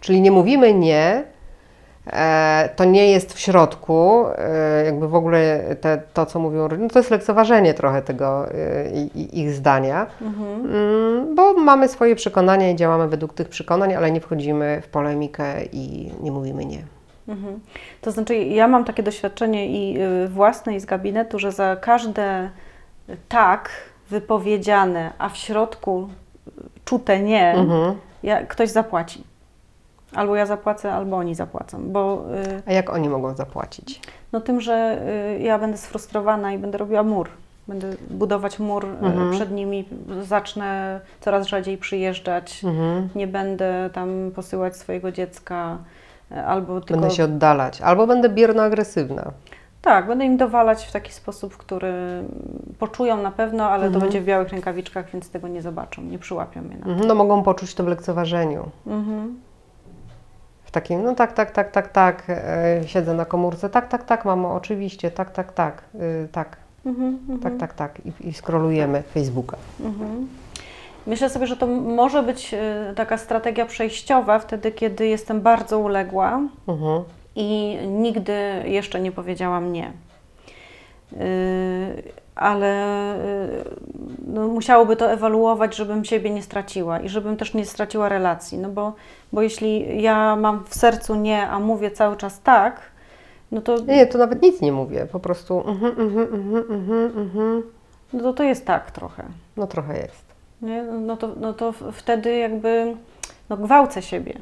Czyli 0.00 0.20
nie 0.20 0.30
mówimy 0.30 0.74
nie, 0.74 1.24
e, 2.06 2.68
to 2.76 2.84
nie 2.84 3.10
jest 3.10 3.32
w 3.32 3.38
środku, 3.38 4.24
e, 4.36 4.84
jakby 4.84 5.08
w 5.08 5.14
ogóle 5.14 5.60
te, 5.80 6.02
to, 6.14 6.26
co 6.26 6.38
mówią 6.38 6.68
rodzice, 6.68 6.82
no 6.82 6.88
to 6.90 6.98
jest 6.98 7.10
lekceważenie 7.10 7.74
trochę 7.74 8.02
tego 8.02 8.46
i, 9.14 9.40
ich 9.40 9.52
zdania, 9.52 10.06
Mhm. 10.22 10.66
mm, 10.66 11.34
bo 11.34 11.54
mamy 11.54 11.88
swoje 11.88 12.16
przekonania 12.16 12.70
i 12.70 12.76
działamy 12.76 13.08
według 13.08 13.34
tych 13.34 13.48
przekonań, 13.48 13.94
ale 13.94 14.10
nie 14.10 14.20
wchodzimy 14.20 14.82
w 14.84 14.88
polemikę 14.88 15.44
i 15.72 16.12
nie 16.20 16.32
mówimy 16.32 16.64
nie. 16.64 16.82
Mhm. 17.28 17.60
To 18.00 18.10
znaczy, 18.10 18.34
ja 18.34 18.68
mam 18.68 18.84
takie 18.84 19.02
doświadczenie 19.02 19.66
i 19.66 20.02
y, 20.02 20.28
własne, 20.28 20.74
i 20.76 20.80
z 20.80 20.84
gabinetu, 20.84 21.38
że 21.38 21.52
za 21.52 21.76
każde 21.76 22.50
tak 23.28 23.70
wypowiedziane, 24.10 25.12
a 25.18 25.28
w 25.28 25.36
środku 25.36 26.08
y, 26.48 26.50
czute 26.84 27.20
nie, 27.20 27.52
Mhm. 27.54 27.94
ja, 28.22 28.46
ktoś 28.46 28.70
zapłaci. 28.70 29.24
Albo 30.14 30.36
ja 30.36 30.46
zapłacę, 30.46 30.92
albo 30.92 31.16
oni 31.16 31.34
zapłacą, 31.34 31.78
bo 31.92 32.24
y, 32.56 32.62
A 32.66 32.72
jak 32.72 32.90
oni 32.90 33.08
mogą 33.08 33.34
zapłacić? 33.34 34.00
no 34.32 34.40
tym, 34.40 34.60
że 34.60 35.02
y, 35.38 35.42
ja 35.42 35.58
będę 35.58 35.76
sfrustrowana 35.78 36.52
i 36.52 36.58
będę 36.58 36.78
robiła 36.78 37.02
mur. 37.02 37.28
Będę 37.68 37.90
budować 38.10 38.58
mur 38.58 38.84
y, 38.84 38.88
Mhm. 39.06 39.30
przed 39.30 39.50
nimi, 39.50 39.88
zacznę 40.22 41.00
coraz 41.20 41.46
rzadziej 41.46 41.78
przyjeżdżać, 41.78 42.64
Mhm. 42.64 43.08
nie 43.14 43.26
będę 43.26 43.90
tam 43.92 44.30
posyłać 44.34 44.76
swojego 44.76 45.12
dziecka, 45.12 45.78
y, 45.80 45.93
albo 46.46 46.80
tylko... 46.80 47.00
Będę 47.00 47.16
się 47.16 47.24
oddalać, 47.24 47.80
albo 47.82 48.06
będę 48.06 48.28
bierno-agresywna. 48.28 49.30
Tak, 49.82 50.06
będę 50.06 50.24
im 50.24 50.36
dowalać 50.36 50.84
w 50.86 50.92
taki 50.92 51.12
sposób, 51.12 51.56
który 51.56 51.92
poczują 52.78 53.22
na 53.22 53.30
pewno, 53.30 53.64
ale 53.68 53.82
to 53.82 53.86
Mhm. 53.86 54.02
będzie 54.02 54.20
w 54.20 54.24
białych 54.24 54.48
rękawiczkach, 54.48 55.10
więc 55.10 55.30
tego 55.30 55.48
nie 55.48 55.62
zobaczą, 55.62 56.02
nie 56.02 56.18
przyłapią 56.18 56.62
mnie 56.62 56.76
na 56.76 56.84
to. 56.84 56.90
Mhm. 56.90 57.08
No 57.08 57.14
mogą 57.14 57.42
poczuć 57.42 57.74
to 57.74 57.84
w 57.84 57.88
lekceważeniu. 57.88 58.68
Mhm. 58.86 59.40
W 60.64 60.70
takim, 60.70 61.02
no 61.04 61.14
tak, 61.14 61.32
tak, 61.32 61.50
tak, 61.50 61.70
tak, 61.70 61.88
tak, 61.88 62.22
e, 62.28 62.80
siedzę 62.86 63.14
na 63.14 63.24
komórce, 63.24 63.70
tak, 63.70 63.88
tak, 63.88 64.04
tak, 64.04 64.24
mamo, 64.24 64.54
oczywiście, 64.54 65.10
tak, 65.10 65.30
tak, 65.30 65.52
tak, 65.52 65.82
y, 65.94 66.28
tak, 66.32 66.56
Mhm. 66.86 67.38
Tak, 67.42 67.52
tak, 67.58 67.74
tak 67.74 68.06
i, 68.06 68.28
i 68.28 68.32
scrollujemy 68.32 69.02
Facebooka. 69.02 69.56
Mhm. 69.80 70.28
Myślę 71.06 71.30
sobie, 71.30 71.46
że 71.46 71.56
to 71.56 71.66
może 71.66 72.22
być 72.22 72.54
y, 72.54 72.94
taka 72.94 73.18
strategia 73.18 73.66
przejściowa 73.66 74.38
wtedy, 74.38 74.72
kiedy 74.72 75.06
jestem 75.06 75.40
bardzo 75.40 75.78
uległa 75.78 76.40
Mhm. 76.68 77.02
i 77.36 77.78
nigdy 77.86 78.32
jeszcze 78.64 79.00
nie 79.00 79.12
powiedziałam 79.12 79.72
nie. 79.72 79.92
Y, 81.12 82.02
ale 82.34 82.84
y, 83.16 83.64
no, 84.26 84.48
musiałoby 84.48 84.96
to 84.96 85.12
ewaluować, 85.12 85.76
żebym 85.76 86.04
siebie 86.04 86.30
nie 86.30 86.42
straciła 86.42 87.00
i 87.00 87.08
żebym 87.08 87.36
też 87.36 87.54
nie 87.54 87.66
straciła 87.66 88.08
relacji. 88.08 88.58
No 88.58 88.68
bo, 88.68 88.92
bo 89.32 89.42
jeśli 89.42 90.02
ja 90.02 90.36
mam 90.36 90.64
w 90.68 90.74
sercu 90.74 91.14
nie, 91.14 91.48
a 91.48 91.58
mówię 91.58 91.90
cały 91.90 92.16
czas 92.16 92.40
tak, 92.40 92.80
no 93.52 93.60
to, 93.60 93.78
Nie, 93.80 94.06
to 94.06 94.18
nawet 94.18 94.42
nic 94.42 94.60
nie 94.60 94.72
mówię, 94.72 95.06
po 95.12 95.20
prostu 95.20 95.60
mhm, 95.68 96.00
mhm, 96.00 96.34
mhm, 96.34 96.64
mhm, 96.70 97.18
mhm. 97.18 97.62
no 98.12 98.22
to, 98.22 98.32
to 98.32 98.42
jest 98.42 98.66
tak 98.66 98.90
trochę. 98.90 99.24
no 99.56 99.66
trochę 99.66 99.98
jest. 99.98 100.23
Nie? 100.64 100.82
No, 100.82 101.16
to, 101.16 101.28
no 101.40 101.52
to 101.52 101.72
wtedy 101.92 102.36
jakby 102.36 102.96
no, 103.48 103.56
gwałcę 103.56 104.02
siebie. 104.02 104.38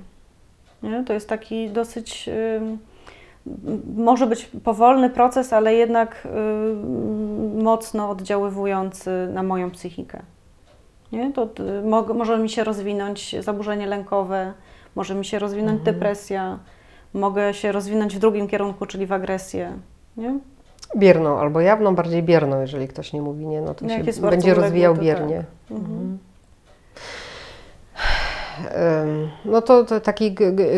Nie? 0.83 1.05
To 1.05 1.13
jest 1.13 1.29
taki 1.29 1.71
dosyć, 1.71 2.29
m- 2.29 2.79
może 3.97 4.27
być 4.27 4.51
powolny 4.65 5.11
proces, 5.11 5.53
ale 5.53 5.75
jednak 5.75 6.29
ym, 6.37 7.63
mocno 7.63 8.11
oddziaływujący 8.11 9.11
na 9.33 9.43
moją 9.43 9.71
psychikę. 9.71 10.23
Nie? 11.13 11.33
To 11.33 11.49
y, 11.83 11.83
mo- 11.89 12.15
może 12.15 12.39
mi 12.39 12.49
się 12.51 12.65
rozwinąć 12.65 13.37
zaburzenie 13.45 13.87
lękowe, 13.87 14.53
może 14.95 15.15
mi 15.15 15.25
się 15.25 15.39
rozwinąć 15.39 15.79
Mhm. 15.79 15.95
depresja, 15.97 16.59
mogę 17.15 17.55
się 17.55 17.73
rozwinąć 17.73 18.17
w 18.17 18.19
drugim 18.19 18.49
kierunku, 18.49 18.87
czyli 18.87 19.07
w 19.07 19.13
agresję. 19.13 19.73
Nie? 20.17 20.39
Bierną 20.97 21.39
albo 21.39 21.61
jawną, 21.61 21.95
bardziej 21.95 22.23
bierną, 22.23 22.61
jeżeli 22.61 22.89
ktoś 22.89 23.13
nie 23.13 23.23
mówi 23.23 23.47
nie, 23.47 23.61
no 23.61 23.75
to 23.75 23.87
No, 23.87 24.13
się 24.13 24.21
będzie 24.21 24.55
rozwijał 24.55 24.95
to 24.97 25.03
biernie. 25.03 25.45
Mhm. 25.71 26.19
No 29.45 29.63
to, 29.63 29.85
to 29.85 30.01
takie 30.01 30.31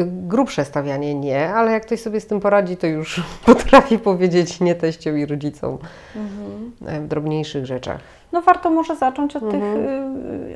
grubsze 0.07 0.65
stawianie 0.65 1.15
nie, 1.15 1.49
ale 1.55 1.73
jak 1.73 1.87
ktoś 1.87 2.01
sobie 2.01 2.21
z 2.21 2.27
tym 2.27 2.41
poradzi, 2.41 2.77
to 2.77 2.87
już 2.87 3.23
potrafi 3.47 3.99
powiedzieć 3.99 4.61
nie 4.61 4.75
teściom 4.75 5.19
i 5.19 5.27
rodzicom 5.27 5.79
Mhm. 6.17 7.05
w 7.05 7.09
drobniejszych 7.09 7.67
rzeczach. 7.67 8.01
No 8.33 8.43
warto 8.43 8.71
może 8.71 8.97
zacząć 8.97 9.37
od 9.37 9.43
Mhm. 9.43 9.63
tych 9.63 9.85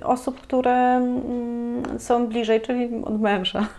y, 0.03 0.05
osób, 0.05 0.41
które 0.41 0.73
mm, 0.97 1.83
są 1.99 2.27
bliżej, 2.27 2.61
czyli 2.61 2.91
od 3.05 3.21
męża. 3.21 3.67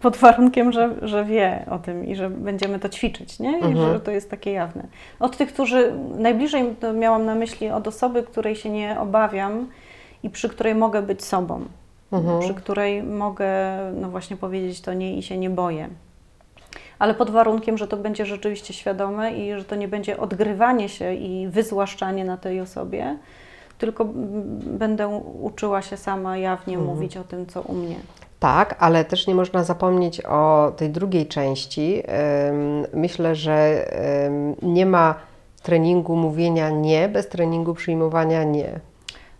Pod 0.00 0.16
warunkiem, 0.16 0.72
że, 0.72 0.90
że 1.02 1.24
wie 1.24 1.64
o 1.70 1.78
tym 1.78 2.06
i 2.06 2.14
że 2.16 2.30
będziemy 2.30 2.78
to 2.78 2.88
ćwiczyć, 2.88 3.38
nie? 3.40 3.58
I 3.58 3.62
Mhm. 3.64 3.92
że 3.92 4.00
to 4.00 4.10
jest 4.10 4.30
takie 4.30 4.52
jawne. 4.52 4.86
Od 5.20 5.36
tych, 5.36 5.52
którzy 5.52 5.92
najbliżej 6.18 6.74
to 6.80 6.92
miałam 6.92 7.24
na 7.24 7.34
myśli 7.34 7.70
od 7.70 7.88
osoby, 7.88 8.22
której 8.22 8.56
się 8.56 8.70
nie 8.70 9.00
obawiam 9.00 9.66
i 10.26 10.30
przy 10.30 10.48
której 10.48 10.74
mogę 10.74 11.02
być 11.02 11.24
sobą. 11.24 11.60
Mhm. 12.12 12.40
Przy 12.40 12.54
której 12.54 13.02
mogę 13.02 13.48
no 13.94 14.10
właśnie 14.10 14.36
powiedzieć 14.36 14.80
to 14.80 14.92
nie 14.94 15.16
i 15.16 15.22
się 15.22 15.38
nie 15.38 15.50
boję. 15.50 15.88
Ale 16.98 17.14
pod 17.14 17.30
warunkiem, 17.30 17.78
że 17.78 17.88
to 17.88 17.96
będzie 17.96 18.26
rzeczywiście 18.26 18.74
świadome 18.74 19.32
i 19.32 19.58
że 19.58 19.64
to 19.64 19.76
nie 19.76 19.88
będzie 19.88 20.20
odgrywanie 20.20 20.88
się 20.88 21.14
i 21.14 21.48
wyzłaszczanie 21.48 22.24
na 22.24 22.36
tej 22.36 22.60
osobie, 22.60 23.16
tylko 23.78 24.04
będę 24.78 25.08
uczyła 25.42 25.82
się 25.82 25.96
sama 25.96 26.36
jawnie 26.36 26.76
Mhm. 26.76 26.94
mówić 26.94 27.16
o 27.16 27.24
tym, 27.24 27.46
co 27.46 27.62
u 27.62 27.74
mnie. 27.74 27.96
Tak, 28.40 28.76
ale 28.78 29.04
też 29.04 29.26
nie 29.26 29.34
można 29.34 29.64
zapomnieć 29.64 30.20
o 30.20 30.72
tej 30.76 30.90
drugiej 30.90 31.26
części. 31.26 32.02
Myślę, 32.94 33.34
że 33.34 33.86
nie 34.62 34.86
ma 34.86 35.14
treningu 35.62 36.16
mówienia 36.16 36.70
nie 36.70 37.08
bez 37.08 37.28
treningu 37.28 37.74
przyjmowania 37.74 38.44
nie. 38.44 38.80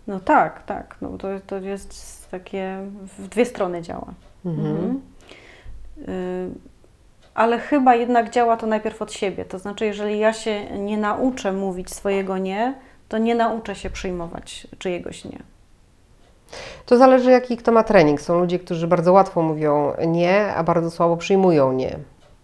No 0.07 0.19
tak, 0.19 0.63
tak. 0.65 0.95
No 1.01 1.17
to, 1.17 1.27
to 1.47 1.57
jest 1.57 2.31
takie, 2.31 2.77
w 3.17 3.27
dwie 3.27 3.45
strony 3.45 3.81
działa. 3.81 4.13
Mhm. 4.45 5.01
Y, 6.07 6.49
Ale 7.35 7.59
chyba 7.59 7.95
jednak 7.95 8.29
działa 8.29 8.57
to 8.57 8.67
najpierw 8.67 9.01
od 9.01 9.11
siebie. 9.11 9.45
To 9.45 9.59
znaczy, 9.59 9.85
jeżeli 9.85 10.19
ja 10.19 10.33
się 10.33 10.79
nie 10.79 10.97
nauczę 10.97 11.53
mówić 11.53 11.93
swojego 11.93 12.37
nie, 12.37 12.73
to 13.09 13.17
nie 13.17 13.35
nauczę 13.35 13.75
się 13.75 13.89
przyjmować 13.89 14.67
czyjegoś 14.79 15.25
nie. 15.25 15.39
To 16.85 16.97
zależy, 16.97 17.31
jaki 17.31 17.57
kto 17.57 17.71
ma 17.71 17.83
trening. 17.83 18.21
Są 18.21 18.39
ludzie, 18.39 18.59
którzy 18.59 18.87
bardzo 18.87 19.13
łatwo 19.13 19.41
mówią 19.41 19.93
nie, 20.07 20.53
a 20.55 20.63
bardzo 20.63 20.91
słabo 20.91 21.17
przyjmują 21.17 21.73
nie. 21.73 21.97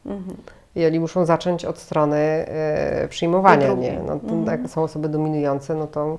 Mhm. 0.06 0.38
I 0.76 0.86
oni 0.86 1.00
muszą 1.00 1.26
zacząć 1.26 1.66
od 1.66 1.78
strony 1.78 2.18
e, 2.18 3.08
przyjmowania 3.10 3.74
nie. 3.74 4.00
No, 4.08 4.14
Mhm. 4.14 4.46
Jak 4.46 4.70
są 4.70 4.84
osoby 4.84 5.10
dominujące, 5.10 5.76
no 5.76 5.88
to 5.88 6.18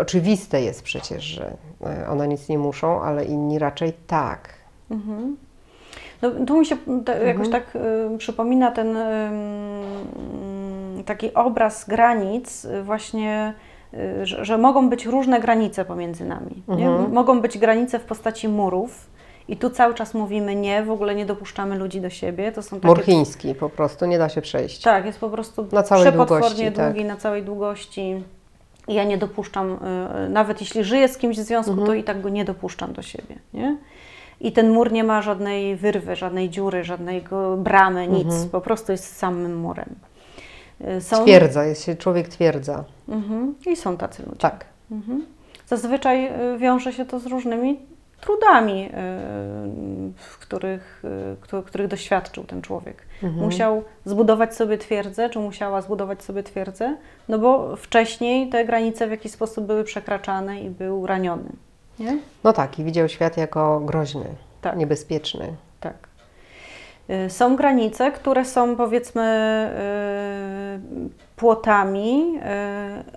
oczywiste 0.00 0.62
jest 0.62 0.82
przecież, 0.82 1.24
że 1.24 1.56
e, 1.86 2.08
one 2.08 2.28
nic 2.28 2.48
nie 2.48 2.58
muszą, 2.58 3.02
ale 3.02 3.24
inni 3.24 3.58
raczej 3.58 3.92
tak. 4.06 4.48
Mhm. 4.90 5.36
No, 6.22 6.30
tu 6.46 6.58
mi 6.58 6.66
się 6.66 6.76
Mhm. 6.86 7.26
jakoś 7.26 7.50
tak 7.50 7.76
y, 8.14 8.18
przypomina 8.18 8.70
ten 8.70 8.96
y, 8.96 9.30
taki 11.04 11.34
obraz 11.34 11.88
granic, 11.88 12.64
y, 12.64 12.82
właśnie, 12.82 13.54
y, 13.94 14.26
że, 14.26 14.44
że 14.44 14.58
mogą 14.58 14.90
być 14.90 15.06
różne 15.06 15.40
granice 15.40 15.84
pomiędzy 15.84 16.24
nami. 16.24 16.62
Mhm. 16.68 17.12
Mogą 17.12 17.40
być 17.40 17.58
granice 17.58 17.98
w 17.98 18.04
postaci 18.04 18.48
murów. 18.48 19.14
I 19.48 19.56
tu 19.56 19.70
cały 19.70 19.94
czas 19.94 20.14
mówimy 20.14 20.54
nie, 20.54 20.82
w 20.82 20.90
ogóle 20.90 21.14
nie 21.14 21.26
dopuszczamy 21.26 21.78
ludzi 21.78 22.00
do 22.00 22.10
siebie. 22.10 22.52
To 22.52 22.62
są 22.62 22.76
takie 22.76 22.88
Mur 22.88 23.02
chiński 23.02 23.54
po 23.54 23.68
prostu, 23.70 24.06
nie 24.06 24.18
da 24.18 24.28
się 24.28 24.42
przejść. 24.42 24.82
Tak, 24.82 25.06
jest 25.06 25.20
po 25.20 25.30
prostu 25.30 25.66
Na 25.72 25.82
całej 25.82 26.04
przepotwornie 26.04 26.46
długości, 26.48 26.72
tak. 26.72 26.92
długi, 26.92 27.04
na 27.08 27.16
całej 27.16 27.42
długości. 27.42 28.22
I 28.88 28.94
ja 28.94 29.04
nie 29.04 29.18
dopuszczam, 29.18 29.78
y, 30.26 30.28
nawet 30.28 30.60
jeśli 30.60 30.84
żyję 30.84 31.08
z 31.08 31.18
kimś 31.18 31.36
w 31.38 31.40
związku, 31.42 31.70
Mhm. 31.72 31.86
to 31.86 31.94
i 31.94 32.04
tak 32.04 32.20
go 32.20 32.28
nie 32.28 32.44
dopuszczam 32.44 32.92
do 32.92 33.02
siebie. 33.02 33.34
Nie? 33.54 33.76
I 34.40 34.52
ten 34.52 34.70
mur 34.70 34.92
nie 34.92 35.04
ma 35.04 35.22
żadnej 35.22 35.76
wyrwy, 35.76 36.16
żadnej 36.16 36.50
dziury, 36.50 36.84
żadnego 36.84 37.56
bramy, 37.56 38.08
nic. 38.08 38.24
Mhm. 38.26 38.48
Po 38.48 38.60
prostu 38.60 38.92
jest 38.92 39.16
samym 39.16 39.56
murem. 39.60 39.94
Y, 40.96 41.00
Są, 41.00 41.22
Twierdza, 41.24 41.64
jest 41.64 41.84
się 41.84 41.96
człowiek 41.96 42.28
twierdza. 42.28 42.84
Mhm. 43.08 43.54
I 43.66 43.76
są 43.76 43.96
tacy 43.96 44.22
ludzie. 44.26 44.38
Tak. 44.38 44.64
Mhm. 44.90 45.26
Zazwyczaj 45.66 46.26
y, 46.54 46.58
wiąże 46.58 46.92
się 46.92 47.04
to 47.04 47.20
z 47.20 47.26
różnymi 47.26 47.78
trudami, 48.24 48.86
y, 48.86 48.90
w 50.16 50.38
których, 50.40 51.02
y, 51.04 51.36
któ- 51.40 51.62
których 51.62 51.88
doświadczył 51.88 52.44
ten 52.44 52.62
człowiek. 52.62 53.02
Mhm. 53.22 53.44
Musiał 53.44 53.82
zbudować 54.04 54.54
sobie 54.56 54.78
twierdzę, 54.78 55.30
czy 55.30 55.38
musiała 55.38 55.80
zbudować 55.82 56.22
sobie 56.22 56.42
twierdzę, 56.42 56.96
no 57.28 57.38
bo 57.38 57.76
wcześniej 57.76 58.48
te 58.48 58.64
granice 58.64 59.06
w 59.06 59.10
jakiś 59.10 59.32
sposób 59.32 59.64
były 59.66 59.84
przekraczane 59.84 60.60
i 60.60 60.70
był 60.70 61.06
raniony. 61.06 61.48
Nie? 61.98 62.18
No 62.44 62.52
tak, 62.52 62.78
i 62.78 62.84
widział 62.84 63.08
świat 63.08 63.36
jako 63.36 63.80
groźny, 63.80 64.24
Tak. 64.60 64.76
niebezpieczny. 64.76 65.54
Tak. 65.80 65.94
Y, 67.10 67.30
Są 67.30 67.56
granice, 67.56 68.12
które 68.12 68.44
są 68.44 68.76
powiedzmy 68.76 69.24
płotami, 71.36 72.38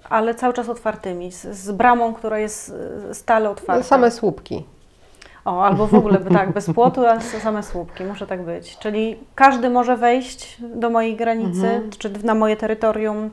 ale 0.10 0.36
cały 0.36 0.54
czas 0.54 0.70
otwartymi, 0.70 1.32
z, 1.32 1.72
bramą, 1.72 2.14
która 2.14 2.40
jest 2.40 2.74
stale 3.14 3.50
otwarta. 3.50 3.78
No, 3.78 3.84
Same 3.84 4.12
słupki. 4.12 4.66
O, 5.48 5.66
albo 5.66 5.88
w 5.88 5.94
ogóle 5.94 6.20
by 6.20 6.30
tak, 6.30 6.52
bez 6.54 6.74
płotu, 6.74 7.06
a 7.06 7.20
same 7.22 7.64
słupki, 7.64 8.04
może 8.04 8.28
tak 8.28 8.42
być. 8.42 8.78
Czyli 8.78 9.18
każdy 9.36 9.70
może 9.70 9.98
wejść 9.98 10.58
do 10.76 10.90
mojej 10.90 11.16
granicy, 11.16 11.68
Mhm. 11.68 11.90
czy 11.98 12.10
na 12.24 12.36
moje 12.36 12.58
terytorium, 12.58 13.30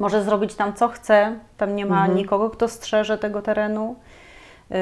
może 0.00 0.22
zrobić 0.22 0.54
tam 0.54 0.72
co 0.74 0.88
chce, 0.88 1.38
tam 1.56 1.76
nie 1.76 1.86
ma 1.86 1.98
Mhm. 2.00 2.18
nikogo, 2.18 2.50
kto 2.50 2.68
strzeże 2.68 3.18
tego 3.18 3.42
terenu. 3.42 3.96
Yy, 4.70 4.76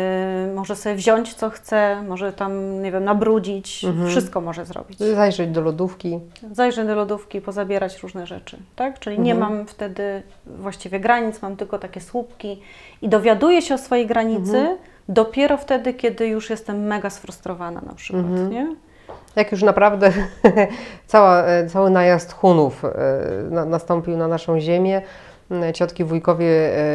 może 0.54 0.76
sobie 0.76 0.94
wziąć 0.94 1.34
co 1.34 1.50
chce, 1.50 2.02
może 2.08 2.32
tam, 2.32 2.82
nie 2.82 2.92
wiem, 2.92 3.04
nabrudzić, 3.04 3.84
Mhm. 3.84 4.08
wszystko 4.08 4.40
może 4.40 4.64
zrobić. 4.64 4.98
Zajrzeć 4.98 5.50
do 5.50 5.60
lodówki. 5.60 6.20
Zajrzeć 6.52 6.86
do 6.86 6.94
lodówki, 6.94 7.40
pozabierać 7.40 8.02
różne 8.02 8.26
rzeczy, 8.26 8.56
tak? 8.76 8.98
Czyli 8.98 9.18
nie 9.18 9.32
Mhm. 9.32 9.52
mam 9.52 9.66
wtedy 9.66 10.22
właściwie 10.46 11.00
granic, 11.00 11.42
mam 11.42 11.56
tylko 11.56 11.78
takie 11.78 12.00
słupki 12.00 12.60
i 13.02 13.08
dowiaduję 13.08 13.62
się 13.62 13.74
o 13.74 13.78
swojej 13.78 14.06
granicy 14.06 14.56
Mhm. 14.58 14.78
Dopiero 15.08 15.56
wtedy, 15.56 15.94
kiedy 15.94 16.26
już 16.26 16.50
jestem 16.50 16.86
mega 16.86 17.10
sfrustrowana 17.10 17.80
na 17.86 17.94
przykład, 17.94 18.24
Mhm. 18.24 18.50
nie? 18.50 18.76
Jak 19.36 19.52
już 19.52 19.62
naprawdę 19.62 20.12
cała, 21.06 21.42
e, 21.44 21.66
cały 21.66 21.90
najazd 21.90 22.32
Hunów 22.32 22.84
e, 22.84 22.90
na, 23.50 23.64
nastąpił 23.64 24.16
na 24.16 24.28
naszą 24.28 24.60
ziemię, 24.60 25.02
ciotki, 25.74 26.04
wujkowie 26.04 26.46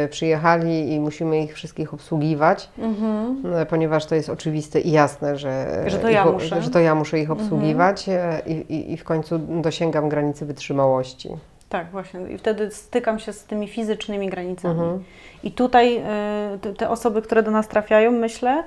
e, 0.04 0.08
przyjechali 0.08 0.92
i 0.92 1.00
musimy 1.00 1.38
ich 1.42 1.54
wszystkich 1.54 1.94
obsługiwać, 1.94 2.68
Mhm. 2.78 3.42
ponieważ 3.68 4.06
to 4.06 4.14
jest 4.14 4.28
oczywiste 4.28 4.80
i 4.80 4.90
jasne, 4.90 5.36
że, 5.38 5.82
Że 5.86 5.98
to 5.98 6.08
ich, 6.08 6.14
ja 6.14 6.24
muszę. 6.24 6.62
że 6.62 6.70
to 6.70 6.78
ja 6.80 6.94
muszę 6.94 7.18
ich 7.18 7.30
obsługiwać 7.30 8.08
e, 8.08 8.42
i, 8.46 8.52
i, 8.74 8.92
i 8.92 8.96
w 8.96 9.04
końcu 9.04 9.38
dosięgam 9.38 10.08
granicy 10.08 10.46
wytrzymałości. 10.46 11.28
Tak, 11.72 11.90
właśnie. 11.90 12.20
I 12.20 12.38
wtedy 12.38 12.70
stykam 12.70 13.18
się 13.18 13.32
z 13.32 13.44
tymi 13.44 13.68
fizycznymi 13.68 14.28
granicami. 14.30 14.80
Mhm. 14.80 15.04
I 15.44 15.52
tutaj 15.52 16.02
y, 16.64 16.72
te, 16.74 16.88
osoby, 16.90 17.22
które 17.22 17.42
do 17.42 17.50
nas 17.50 17.68
trafiają, 17.68 18.10
myślę, 18.10 18.64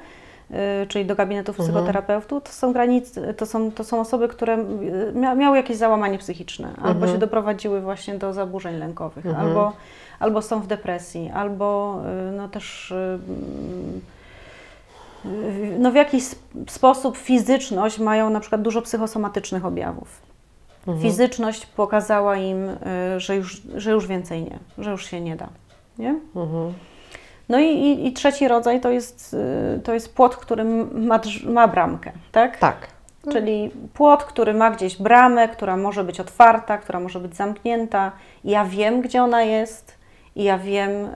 y, 0.51 0.87
czyli 0.87 1.05
do 1.05 1.15
gabinetów 1.15 1.59
Mhm. 1.59 1.69
psychoterapeutów, 1.75 2.43
to 2.43 2.51
są 2.51 2.73
granice, 2.73 3.33
to 3.33 3.45
są, 3.45 3.71
to 3.71 3.83
są 3.83 3.99
osoby, 3.99 4.27
które 4.27 4.57
y, 4.57 5.11
mia, 5.15 5.35
miały 5.35 5.57
jakieś 5.57 5.77
załamanie 5.77 6.17
psychiczne, 6.17 6.67
albo 6.77 6.89
Mhm. 6.89 7.11
się 7.11 7.17
doprowadziły 7.17 7.81
właśnie 7.81 8.15
do 8.15 8.33
zaburzeń 8.33 8.75
lękowych, 8.77 9.25
Mhm. 9.25 9.47
albo, 9.47 9.73
albo 10.19 10.41
są 10.41 10.59
w 10.61 10.67
depresji, 10.67 11.31
albo 11.33 11.99
y, 12.29 12.31
no 12.31 12.47
też 12.49 12.91
y, 12.91 13.19
y, 15.25 15.79
no 15.79 15.91
w 15.91 15.95
jakiś 15.95 16.23
sp- 16.33 16.45
sposób 16.67 17.17
fizyczność 17.17 17.99
mają 17.99 18.29
na 18.29 18.39
przykład 18.39 18.61
dużo 18.61 18.81
psychosomatycznych 18.81 19.65
objawów. 19.65 20.21
Mhm. 20.87 21.01
Fizyczność 21.03 21.65
pokazała 21.65 22.37
im, 22.37 22.69
y, 22.69 23.19
że 23.19 23.35
już, 23.35 23.61
że 23.75 23.91
już 23.91 24.07
więcej 24.07 24.43
nie, 24.43 24.59
że 24.77 24.91
już 24.91 25.05
się 25.05 25.21
nie 25.21 25.35
da. 25.35 25.47
Nie? 25.97 26.15
Mhm. 26.35 26.73
No 27.49 27.59
i, 27.59 27.65
i, 27.65 28.07
i 28.07 28.13
trzeci 28.13 28.47
rodzaj 28.47 28.81
to 28.81 28.89
jest, 28.89 29.35
y, 29.77 29.79
to 29.83 29.93
jest 29.93 30.15
płot, 30.15 30.35
który 30.35 30.63
ma, 30.93 31.19
ma 31.45 31.67
bramkę, 31.67 32.11
tak? 32.31 32.57
Tak. 32.57 32.87
Czyli 33.31 33.71
płot, 33.93 34.23
który 34.23 34.53
ma 34.53 34.71
gdzieś 34.71 34.97
bramę, 35.01 35.47
która 35.49 35.77
może 35.77 36.03
być 36.03 36.19
otwarta, 36.19 36.77
która 36.77 36.99
może 36.99 37.19
być 37.19 37.35
zamknięta. 37.35 38.11
Ja 38.43 38.65
wiem, 38.65 39.01
gdzie 39.01 39.23
ona 39.23 39.43
jest 39.43 39.97
i 40.35 40.43
ja 40.43 40.57
wiem, 40.57 40.91
y, 40.91 41.09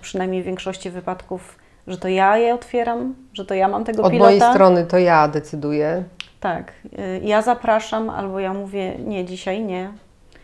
przynajmniej 0.00 0.42
w 0.42 0.44
większości 0.46 0.90
wypadków, 0.90 1.58
że 1.86 1.98
to 1.98 2.08
ja 2.08 2.36
je 2.36 2.54
otwieram, 2.54 3.14
że 3.32 3.44
to 3.44 3.54
ja 3.54 3.68
mam 3.68 3.84
tego 3.84 4.02
Od 4.02 4.10
pilota. 4.12 4.26
mojej 4.26 4.40
strony 4.40 4.86
to 4.86 4.98
ja 4.98 5.28
decyduję. 5.28 6.04
Tak, 6.42 6.72
y, 6.98 7.20
ja 7.24 7.42
zapraszam, 7.42 8.10
albo 8.10 8.40
ja 8.40 8.54
mówię 8.54 8.98
nie, 8.98 9.24
dzisiaj 9.24 9.62
nie, 9.64 9.92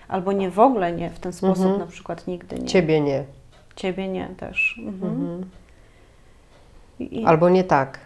albo 0.08 0.32
nie 0.32 0.50
w 0.50 0.58
ogóle 0.58 0.92
nie, 0.92 1.10
w 1.10 1.18
ten 1.18 1.32
sposób 1.32 1.64
Mhm. 1.64 1.80
na 1.80 1.86
przykład 1.86 2.26
nigdy 2.26 2.58
nie. 2.58 2.66
Ciebie 2.66 3.00
nie. 3.00 3.24
Ciebie 3.76 4.08
nie 4.08 4.28
też. 4.28 4.80
Mhm. 4.86 5.12
Mhm. 5.12 5.50
I, 6.98 7.24
Albo 7.24 7.48
nie 7.48 7.64
tak. 7.64 7.98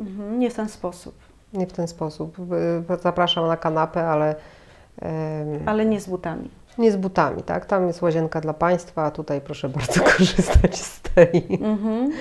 mhm, 0.00 0.38
nie 0.38 0.50
w 0.50 0.54
ten 0.54 0.68
sposób, 0.68 1.14
Nie 1.52 1.66
w 1.66 1.72
ten 1.72 1.88
sposób. 1.88 2.36
Zapraszam 3.02 3.46
na 3.46 3.56
kanapę, 3.56 4.06
ale 4.08 4.34
ale 5.66 5.86
nie 5.86 6.00
z 6.00 6.08
butami. 6.08 6.50
nie 6.78 6.92
z 6.92 6.96
butami, 6.96 7.42
tak? 7.42 7.66
Tam 7.66 7.86
jest 7.86 8.02
łazienka 8.02 8.40
dla 8.40 8.54
Państwa, 8.54 9.04
a 9.04 9.10
tutaj 9.10 9.40
proszę 9.40 9.68
bardzo 9.68 10.00
korzystać 10.16 10.76
z 10.76 11.00
tej. 11.00 11.46
Mhm. 11.60 12.12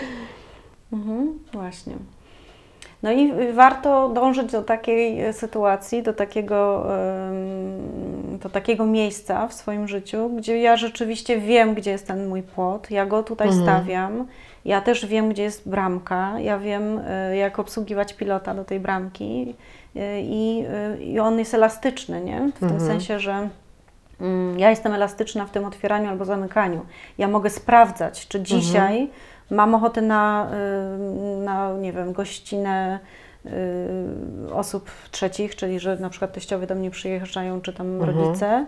Mhm, 0.93 1.39
właśnie. 1.53 1.93
No 3.03 3.11
i 3.11 3.51
warto 3.53 4.09
dążyć 4.09 4.51
do 4.51 4.63
takiej 4.63 5.21
e, 5.21 5.33
sytuacji, 5.33 6.03
do 6.03 6.13
takiego, 6.13 6.85
do 8.43 8.49
takiego 8.49 8.85
miejsca 8.85 9.47
w 9.47 9.53
swoim 9.53 9.87
życiu, 9.87 10.29
gdzie 10.29 10.61
ja 10.61 10.77
rzeczywiście 10.77 11.39
wiem, 11.39 11.73
gdzie 11.73 11.91
jest 11.91 12.07
ten 12.07 12.27
mój 12.27 12.43
płot, 12.43 12.91
ja 12.91 13.05
go 13.05 13.23
tutaj 13.23 13.47
Mhm. 13.47 13.63
stawiam, 13.65 14.27
ja 14.65 14.81
też 14.81 15.05
wiem, 15.05 15.29
gdzie 15.29 15.43
jest 15.43 15.69
bramka, 15.69 16.39
ja 16.39 16.59
wiem, 16.59 17.01
e, 17.07 17.37
jak 17.37 17.59
obsługiwać 17.59 18.13
pilota 18.13 18.53
do 18.53 18.65
tej 18.65 18.79
bramki 18.79 19.55
e, 19.95 20.21
i, 20.21 20.65
i 20.99 21.19
on 21.19 21.39
jest 21.39 21.53
elastyczny, 21.53 22.21
nie? 22.21 22.51
W 22.55 22.59
tym 22.59 22.69
Mhm. 22.69 22.87
sensie, 22.87 23.19
że 23.19 23.49
mm, 24.21 24.59
ja 24.59 24.69
jestem 24.69 24.93
elastyczna 24.93 25.45
w 25.45 25.51
tym 25.51 25.65
otwieraniu 25.65 26.09
albo 26.09 26.25
zamykaniu. 26.25 26.85
Ja 27.17 27.27
mogę 27.27 27.49
sprawdzać, 27.49 28.27
czy 28.27 28.41
dzisiaj 28.41 29.09
mam 29.51 29.75
ochotę 29.75 30.01
na, 30.01 30.47
y, 31.37 31.41
na, 31.41 31.73
nie 31.73 31.93
wiem, 31.93 32.13
gościnę 32.13 32.99
y, 33.45 33.49
osób 34.53 34.91
trzecich, 35.11 35.55
czyli 35.55 35.79
że 35.79 35.97
na 35.97 36.09
przykład 36.09 36.33
teściowie 36.33 36.67
do 36.67 36.75
mnie 36.75 36.91
przyjeżdżają, 36.91 37.61
czy 37.61 37.73
tam 37.73 37.87
Mhm. 38.01 38.17
rodzice, 38.19 38.65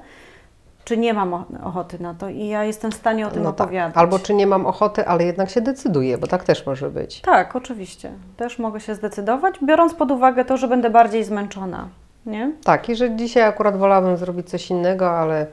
czy 0.83 0.97
nie 0.97 1.13
mam 1.13 1.33
ochoty 1.63 2.01
na 2.03 2.13
to 2.13 2.29
i 2.29 2.47
ja 2.47 2.63
jestem 2.63 2.91
w 2.91 2.95
stanie 2.95 3.27
o 3.27 3.31
tym 3.31 3.43
No 3.43 3.53
tak. 3.53 3.61
opowiadać. 3.67 3.97
Albo 3.97 4.19
czy 4.19 4.33
nie 4.33 4.47
mam 4.47 4.65
ochoty, 4.65 5.07
ale 5.07 5.23
jednak 5.23 5.49
się 5.49 5.61
decyduję, 5.61 6.17
bo 6.17 6.27
tak 6.27 6.43
też 6.43 6.65
może 6.65 6.89
być. 6.89 7.21
Tak, 7.21 7.55
oczywiście. 7.55 8.11
Też 8.37 8.59
mogę 8.59 8.79
się 8.79 8.95
zdecydować, 8.95 9.55
biorąc 9.63 9.93
pod 9.93 10.11
uwagę 10.11 10.45
to, 10.45 10.57
że 10.57 10.67
będę 10.67 10.89
bardziej 10.89 11.23
zmęczona, 11.23 11.87
nie? 12.25 12.51
Tak, 12.63 12.89
i 12.89 12.95
że 12.95 13.15
dzisiaj 13.15 13.43
akurat 13.43 13.77
wolałabym 13.77 14.17
zrobić 14.17 14.49
coś 14.49 14.69
innego, 14.69 15.09
ale, 15.11 15.47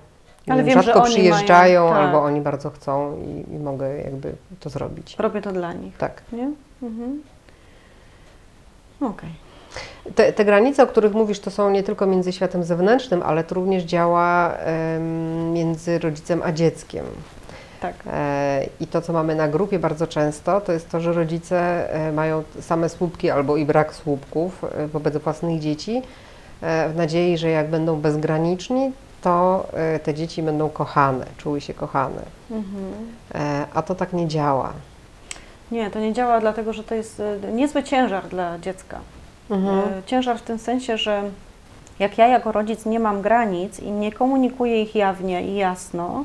Ale 0.49 0.65
wiem, 0.65 0.83
rzadko 0.83 1.03
oni 1.03 1.13
przyjeżdżają 1.15 1.81
mają- 1.85 1.95
tak. 1.95 2.05
albo 2.07 2.23
oni 2.23 2.41
bardzo 2.41 2.71
chcą 2.71 3.17
i, 3.23 3.55
i 3.55 3.59
mogę 3.59 3.99
jakby 3.99 4.33
to 4.61 4.71
zrobić. 4.71 5.17
Robię 5.19 5.43
to 5.43 5.53
dla 5.53 5.73
nich, 5.73 5.97
Tak. 5.97 6.23
nie? 6.33 6.51
Mhm. 6.83 7.23
Okej. 9.01 9.31
Te, 10.15 10.33
te 10.33 10.45
granice, 10.45 10.83
o 10.83 10.87
których 10.87 11.13
mówisz, 11.15 11.41
to 11.41 11.51
są 11.51 11.71
nie 11.71 11.83
tylko 11.83 12.07
między 12.07 12.33
światem 12.33 12.65
zewnętrznym, 12.65 13.23
ale 13.23 13.45
to 13.45 13.55
również 13.55 13.83
działa 13.83 14.55
em, 14.55 15.53
między 15.53 15.99
rodzicem 15.99 16.41
a 16.45 16.53
dzieckiem. 16.53 17.05
Tak. 17.81 17.95
E, 18.07 18.67
I 18.81 18.87
to, 18.87 19.01
co 19.03 19.13
mamy 19.13 19.35
na 19.35 19.49
grupie 19.49 19.79
bardzo 19.79 20.07
często, 20.07 20.61
to 20.61 20.73
jest 20.73 20.91
to, 20.91 21.01
że 21.01 21.13
rodzice 21.13 21.91
e, 21.95 22.13
mają 22.13 22.43
same 22.61 22.89
słupki 22.89 23.31
albo 23.31 23.57
i 23.57 23.65
brak 23.65 23.95
słupków 23.95 24.65
e, 24.65 24.87
wobec 24.87 25.17
własnych 25.17 25.61
dzieci, 25.61 26.03
w 26.63 26.93
nadziei, 26.97 27.39
że 27.39 27.49
jak 27.51 27.71
będą 27.71 28.01
bezgraniczni, 28.01 28.93
to 29.23 29.67
e, 29.73 29.99
te 29.99 30.15
dzieci 30.15 30.43
będą 30.43 30.71
kochane, 30.71 31.27
czuły 31.39 31.61
się 31.61 31.75
kochane. 31.75 32.23
Mhm. 32.51 32.95
A 33.75 33.83
to 33.83 33.95
tak 33.95 34.13
nie 34.13 34.29
działa. 34.29 34.73
Nie, 35.71 35.91
to 35.91 36.01
nie 36.01 36.13
działa, 36.13 36.41
dlatego 36.41 36.73
że 36.73 36.85
to 36.85 36.95
jest 36.95 37.21
e, 37.21 37.53
niezły 37.53 37.83
ciężar 37.83 38.29
dla 38.29 38.59
dziecka. 38.59 38.99
Mhm. 39.51 39.83
Ciężar 40.07 40.39
w 40.39 40.43
tym 40.43 40.59
sensie, 40.59 40.99
że 40.99 41.23
jak 41.99 42.19
ja 42.19 42.27
jako 42.27 42.53
rodzic 42.53 42.87
nie 42.87 43.01
mam 43.01 43.23
granic 43.23 43.81
i 43.81 43.91
nie 43.91 44.13
komunikuję 44.13 44.83
ich 44.83 44.95
jawnie 44.95 45.43
i 45.43 45.55
jasno, 45.55 46.25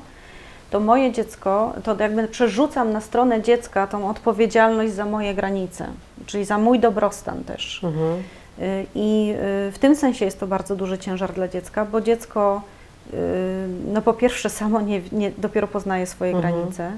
to 0.70 0.80
moje 0.80 1.12
dziecko, 1.12 1.74
to 1.84 1.96
jakby 2.00 2.28
przerzucam 2.28 2.94
na 2.94 3.02
stronę 3.02 3.42
dziecka 3.42 3.88
tą 3.88 4.10
odpowiedzialność 4.10 4.94
za 4.94 5.06
moje 5.06 5.34
granice, 5.34 5.88
czyli 6.26 6.46
za 6.46 6.58
mój 6.58 6.80
dobrostan 6.80 7.44
też. 7.44 7.84
Mhm. 7.84 8.24
I 8.96 9.34
w 9.72 9.76
tym 9.80 9.96
sensie 9.96 10.26
jest 10.26 10.40
to 10.40 10.48
bardzo 10.48 10.76
duży 10.76 10.98
ciężar 10.98 11.34
dla 11.34 11.48
dziecka, 11.48 11.86
bo 11.86 12.02
dziecko, 12.02 12.62
no 13.94 14.02
po 14.02 14.14
pierwsze, 14.14 14.50
samo 14.50 14.82
nie, 14.82 15.02
nie, 15.12 15.32
dopiero 15.38 15.68
poznaje 15.68 16.06
swoje 16.08 16.32
Mhm. 16.36 16.54
granice, 16.56 16.92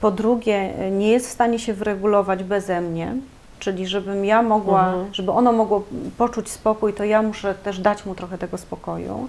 po 0.00 0.10
drugie, 0.10 0.70
y, 0.86 0.90
nie 0.90 1.08
jest 1.12 1.26
w 1.28 1.32
stanie 1.32 1.58
się 1.58 1.72
wyregulować 1.74 2.44
beze 2.44 2.80
mnie, 2.80 3.14
czyli 3.58 3.86
żebym 3.86 4.24
ja 4.24 4.42
mogła, 4.42 4.86
Mhm. 4.88 5.14
żeby 5.14 5.30
ono 5.32 5.52
mogło 5.52 5.82
poczuć 6.18 6.48
spokój, 6.50 6.92
to 6.92 7.04
ja 7.04 7.22
muszę 7.22 7.54
też 7.54 7.78
dać 7.80 8.06
mu 8.06 8.14
trochę 8.14 8.38
tego 8.38 8.58
spokoju. 8.58 9.28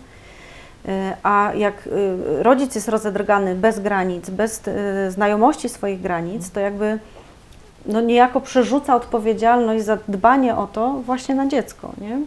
Y, 0.85 0.89
A 1.23 1.51
jak 1.55 1.87
y, 1.87 2.43
rodzic 2.43 2.75
jest 2.75 2.89
rozedrgany 2.89 3.55
bez 3.55 3.79
granic, 3.79 4.29
bez 4.29 4.61
y, 4.67 5.11
znajomości 5.11 5.69
swoich 5.69 6.01
granic, 6.01 6.51
to 6.51 6.59
jakby 6.59 6.99
no 7.85 8.01
niejako 8.01 8.41
przerzuca 8.41 8.95
odpowiedzialność 8.95 9.83
za 9.85 9.97
dbanie 10.07 10.55
o 10.55 10.67
to 10.67 10.93
właśnie 11.05 11.35
na 11.35 11.47
dziecko, 11.47 11.91
nie? 12.01 12.19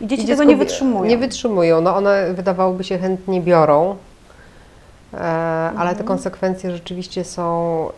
I 0.00 0.06
dzieci 0.06 0.24
I 0.24 0.26
tego 0.26 0.44
nie 0.44 0.56
wytrzymują. 0.56 1.04
Nie 1.04 1.18
wytrzymują. 1.18 1.80
No 1.80 1.96
one 1.96 2.34
wydawałoby 2.34 2.84
się 2.84 2.98
chętnie 2.98 3.40
biorą, 3.40 3.96
e, 5.14 5.16
ale 5.18 5.72
Mhm. 5.90 5.96
te 5.96 6.04
konsekwencje 6.04 6.70
rzeczywiście 6.70 7.24
są 7.24 7.86
e, 7.88 7.92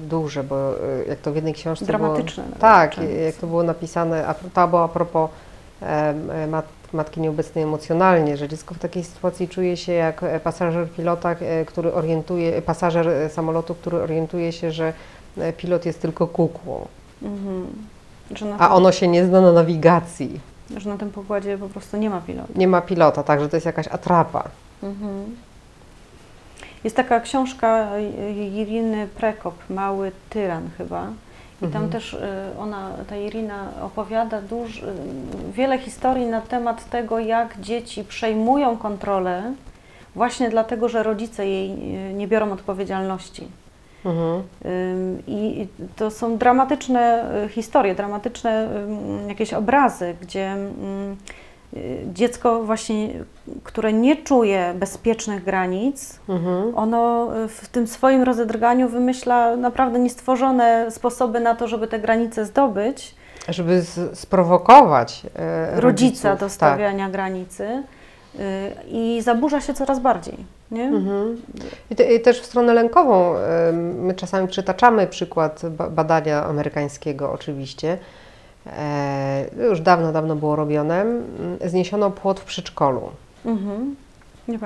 duże, 0.00 0.44
bo 0.44 0.56
e, 0.70 0.74
jak 1.08 1.18
to 1.18 1.32
w 1.32 1.34
jednej 1.36 1.54
książce 1.54 1.86
Dramatyczne 1.86 2.44
Było, 2.44 2.56
tak, 2.58 2.94
często. 2.94 3.10
jak 3.12 3.34
to 3.34 3.46
było 3.46 3.62
napisane, 3.62 4.26
a 4.26 4.34
to 4.34 4.68
było 4.68 4.84
a 4.84 4.88
propos 4.88 5.30
e, 5.82 6.46
mat, 6.46 6.64
matki 6.92 7.20
nieobecnej 7.20 7.64
emocjonalnie, 7.64 8.36
że 8.36 8.48
dziecko 8.48 8.74
w 8.74 8.78
takiej 8.78 9.04
sytuacji 9.04 9.48
czuje 9.48 9.76
się 9.76 9.92
jak 9.92 10.22
e, 10.22 10.40
pasażer 10.40 10.88
pilota, 10.90 11.30
e, 11.30 11.64
który 11.64 11.92
orientuje, 11.94 12.62
pasażer 12.62 13.30
samolotu, 13.30 13.74
który 13.74 14.02
orientuje 14.02 14.52
się, 14.52 14.70
że 14.70 14.92
pilot 15.56 15.86
jest 15.86 16.02
tylko 16.02 16.26
kukłą, 16.26 16.86
Mhm. 17.22 17.66
A 18.58 18.74
ono 18.74 18.92
się 18.92 19.08
nie 19.08 19.24
zna 19.26 19.40
na 19.40 19.52
nawigacji. 19.52 20.40
Że 20.76 20.90
na 20.90 20.96
tym 20.98 21.10
pokładzie 21.10 21.58
po 21.58 21.68
prostu 21.68 21.96
nie 21.96 22.10
ma 22.10 22.20
pilota. 22.20 22.52
Nie 22.56 22.68
ma 22.68 22.80
pilota, 22.80 23.22
także 23.22 23.48
to 23.48 23.56
jest 23.56 23.66
jakaś 23.66 23.88
atrapa. 23.88 24.44
Mhm. 24.82 25.36
Jest 26.84 26.96
taka 26.96 27.20
książka 27.20 27.96
y, 27.96 28.32
Iriny 28.32 29.08
Prekop, 29.16 29.54
Mały 29.70 30.12
tyran 30.30 30.70
chyba. 30.78 31.06
I 31.58 31.64
tam 31.64 31.84
Mhm. 31.84 31.90
też 31.90 32.14
y, 32.14 32.18
ona, 32.60 32.90
ta 33.08 33.16
Irina 33.16 33.68
opowiada 33.82 34.42
duż, 34.42 34.78
y, 34.82 34.82
wiele 35.52 35.78
historii 35.78 36.26
na 36.26 36.40
temat 36.40 36.90
tego, 36.90 37.18
jak 37.18 37.60
dzieci 37.60 38.04
przejmują 38.04 38.76
kontrolę 38.76 39.52
właśnie 40.14 40.50
dlatego, 40.50 40.88
że 40.88 41.02
rodzice 41.02 41.46
jej 41.46 41.70
y, 42.10 42.14
nie 42.14 42.28
biorą 42.28 42.52
odpowiedzialności. 42.52 43.48
Mhm. 44.04 44.42
I 45.26 45.66
to 45.96 46.10
są 46.10 46.38
dramatyczne 46.38 47.24
y, 47.44 47.48
historie, 47.48 47.94
dramatyczne 47.94 48.68
jakieś 49.28 49.54
obrazy, 49.54 50.14
gdzie 50.20 50.56
y, 51.74 51.78
dziecko 52.12 52.62
właśnie, 52.64 53.08
które 53.64 53.92
nie 53.92 54.16
czuje 54.16 54.74
bezpiecznych 54.76 55.44
granic, 55.44 56.18
Mhm. 56.28 56.78
ono 56.78 57.30
y, 57.44 57.48
w 57.48 57.68
tym 57.68 57.86
swoim 57.86 58.22
rozedrganiu 58.22 58.88
wymyśla 58.88 59.56
naprawdę 59.56 59.98
niestworzone 59.98 60.90
sposoby 60.90 61.40
na 61.40 61.54
to, 61.54 61.68
żeby 61.68 61.86
te 61.88 61.98
granice 61.98 62.44
zdobyć, 62.44 63.14
Żeby 63.48 63.82
sprowokować 64.14 65.22
rodzica 65.74 65.80
rodziców, 65.80 66.40
do 66.40 66.48
stawiania 66.48 67.10
granicy 67.10 67.64
y, 67.64 68.40
i 68.88 69.20
zaburza 69.22 69.60
się 69.60 69.74
coraz 69.74 70.00
bardziej. 70.00 70.36
Nie? 70.72 70.84
Mhm. 70.84 71.42
I, 71.90 71.96
te, 71.96 72.14
I 72.14 72.20
też 72.20 72.40
w 72.40 72.44
stronę 72.46 72.74
lękową. 72.74 73.34
My 73.98 74.14
czasami 74.14 74.48
przytaczamy 74.48 75.06
przykład 75.06 75.62
ba- 75.70 75.90
badania 75.90 76.44
amerykańskiego 76.44 77.32
oczywiście. 77.32 77.98
E, 78.66 79.44
już 79.68 79.80
dawno, 79.80 80.12
dawno 80.12 80.36
było 80.36 80.56
robione. 80.56 81.04
Zniesiono 81.64 82.10
płot 82.10 82.40
w 82.40 82.44
przedszkolu. 82.44 83.02
Mhm. 83.46 83.96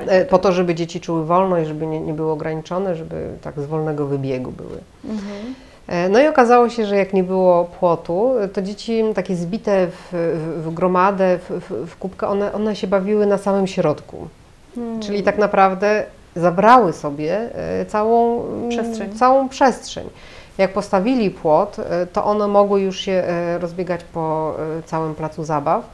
E, 0.06 0.24
po 0.24 0.38
to, 0.38 0.52
żeby 0.52 0.74
dzieci 0.74 1.00
czuły 1.00 1.24
wolność, 1.24 1.68
żeby 1.68 1.86
nie, 1.86 2.00
nie 2.00 2.14
były 2.14 2.32
ograniczone, 2.32 2.94
żeby 2.96 3.28
tak 3.42 3.60
z 3.60 3.66
wolnego 3.66 4.06
wybiegu 4.06 4.52
były. 4.52 4.78
Mhm. 5.04 5.54
E, 5.86 6.08
No 6.08 6.20
i 6.20 6.26
okazało 6.26 6.68
się, 6.68 6.86
że 6.86 6.96
jak 6.96 7.12
nie 7.12 7.24
było 7.24 7.64
płotu, 7.64 8.32
to 8.52 8.62
dzieci 8.62 9.02
takie 9.14 9.36
zbite 9.36 9.86
w, 9.86 10.08
w, 10.12 10.62
w 10.64 10.74
gromadę, 10.74 11.38
w, 11.38 11.50
w, 11.50 11.86
w 11.90 11.96
kubkę, 11.96 12.26
one, 12.28 12.52
one 12.52 12.76
się 12.76 12.86
bawiły 12.86 13.26
na 13.26 13.38
samym 13.38 13.66
środku. 13.66 14.28
Mhm. 14.76 15.00
Czyli 15.00 15.22
tak 15.22 15.38
naprawdę 15.38 16.04
zabrały 16.36 16.92
sobie 16.92 17.54
e, 17.80 17.86
całą 17.86 18.42
Przestrzeń. 18.68 19.12
Całą 19.12 19.48
przestrzeń. 19.48 20.10
Jak 20.58 20.72
postawili 20.72 21.30
płot, 21.30 21.76
e, 21.78 22.06
to 22.06 22.24
one 22.24 22.48
mogły 22.48 22.80
już 22.80 23.00
się 23.00 23.12
e, 23.12 23.58
rozbiegać 23.58 24.04
po 24.04 24.54
całym 24.84 25.14
placu 25.14 25.44
zabaw, 25.44 25.84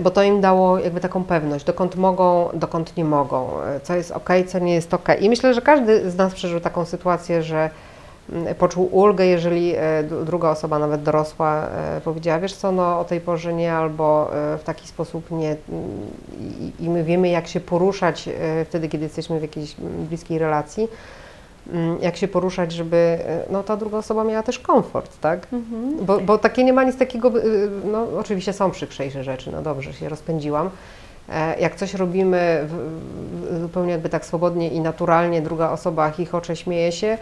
bo 0.00 0.10
to 0.10 0.22
im 0.22 0.40
dało 0.40 0.78
jakby 0.78 1.00
taką 1.00 1.24
pewność, 1.24 1.64
dokąd 1.64 1.96
mogą, 1.96 2.48
dokąd 2.54 2.96
nie 2.96 3.04
mogą, 3.04 3.48
co 3.82 3.94
jest 3.94 4.10
ok, 4.10 4.28
co 4.46 4.58
nie 4.58 4.74
jest 4.74 4.94
ok. 4.94 5.08
I 5.20 5.28
myślę, 5.28 5.54
że 5.54 5.62
każdy 5.62 6.10
z 6.10 6.16
nas 6.16 6.34
przeżył 6.34 6.60
taką 6.60 6.84
sytuację, 6.84 7.42
że 7.42 7.56
mm, 7.56 7.70
poczuł 8.58 8.88
ulgę, 8.92 9.26
jeżeli 9.26 9.74
e, 9.76 10.04
druga 10.24 10.50
osoba, 10.50 10.78
nawet 10.78 11.02
dorosła, 11.02 11.68
e, 11.68 12.00
powiedziała, 12.00 12.38
wiesz 12.38 12.54
co, 12.54 12.72
no 12.72 13.00
o 13.00 13.04
tej 13.04 13.20
porze 13.20 13.54
nie, 13.54 13.72
albo 13.72 14.30
e, 14.34 14.58
w 14.58 14.62
taki 14.64 14.88
sposób 14.88 15.30
nie. 15.30 15.48
mm, 15.48 15.56
I, 16.60 16.84
i 16.84 16.90
my 16.90 17.04
wiemy, 17.04 17.28
jak 17.28 17.46
się 17.46 17.60
poruszać 17.60 18.28
wtedy, 18.68 18.88
kiedy 18.88 19.04
jesteśmy 19.04 19.38
w 19.38 19.42
jakiejś 19.42 19.76
mm, 19.80 20.06
bliskiej 20.06 20.38
relacji, 20.38 20.88
mm, 21.72 21.98
jak 22.02 22.16
się 22.16 22.28
poruszać, 22.28 22.72
żeby 22.72 23.18
no, 23.50 23.62
ta 23.62 23.76
druga 23.76 23.98
osoba 23.98 24.24
miała 24.24 24.42
też 24.42 24.58
komfort, 24.58 25.20
tak? 25.20 25.46
Mhm. 25.52 26.06
Bo, 26.06 26.20
bo 26.20 26.38
takie 26.38 26.64
nie 26.64 26.72
ma 26.72 26.84
nic 26.84 26.98
takiego, 26.98 27.38
y, 27.38 27.70
no 27.84 28.06
oczywiście 28.18 28.52
są 28.52 28.70
przykrzejsze 28.70 29.24
rzeczy, 29.24 29.52
no 29.52 29.62
dobrze, 29.62 29.92
się 29.92 30.08
rozpędziłam. 30.08 30.70
Jak 31.60 31.76
coś 31.76 31.94
robimy 31.94 32.68
zupełnie 33.60 33.92
jakby 33.92 34.08
tak 34.08 34.24
swobodnie 34.26 34.68
i 34.68 34.80
naturalnie, 34.80 35.42
druga 35.42 35.70
osoba 35.70 36.10
chichocze, 36.10 36.56
śmieje 36.56 36.92
się, 36.92 37.06
mm, 37.06 37.18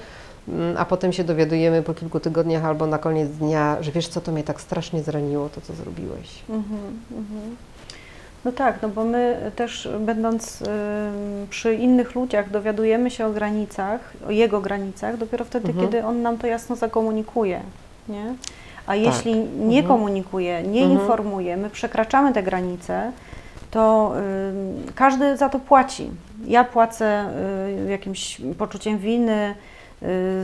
a 0.79 0.85
potem 0.85 1.13
się 1.13 1.25
dowiadujemy 1.25 1.83
po 1.83 1.95
kilku 1.95 2.21
tygodniach 2.21 2.65
albo 2.65 2.87
na 2.87 2.99
koniec 2.99 3.31
dnia, 3.31 3.77
że 3.81 3.93
wiesz 3.93 4.09
co, 4.09 4.21
to 4.21 4.33
mnie 4.33 4.43
tak 4.45 4.61
strasznie 4.61 5.03
zraniło, 5.03 5.49
to 5.49 5.61
co 5.61 5.73
zrobiłeś. 5.75 6.43
Mhm, 6.49 6.81
mhm. 7.11 7.57
No 8.45 8.53
tak, 8.53 8.83
no 8.83 8.89
bo 8.89 9.05
my 9.05 9.51
też 9.57 9.89
będąc 10.01 10.63
przy 11.51 11.75
innych 11.75 12.15
ludziach 12.15 12.51
dowiadujemy 12.51 13.11
się 13.11 13.27
o 13.27 13.31
granicach, 13.31 14.01
o 14.29 14.31
jego 14.31 14.61
granicach 14.61 15.17
dopiero 15.17 15.45
wtedy, 15.45 15.69
Mhm. 15.69 15.87
kiedy 15.87 16.05
on 16.05 16.23
nam 16.23 16.39
to 16.39 16.47
jasno 16.47 16.77
zakomunikuje, 16.77 17.61
nie? 18.09 18.35
A 18.87 18.95
jeśli 18.95 19.35
nie 19.59 19.79
Mhm. 19.81 19.87
komunikuje, 19.87 20.63
nie 20.63 20.83
Mhm. 20.83 21.01
informuje, 21.01 21.57
my 21.57 21.71
przekraczamy 21.71 22.33
te 22.33 22.43
granice, 22.43 23.13
to 23.71 24.13
ym, 24.51 24.83
każdy 24.95 25.37
za 25.37 25.49
to 25.49 25.59
płaci. 25.59 26.11
Ja 26.47 26.65
płacę 26.65 27.25
y, 27.87 27.91
jakimś 27.91 28.41
poczuciem 28.59 28.99
winy, 28.99 29.33
y, 29.51 29.74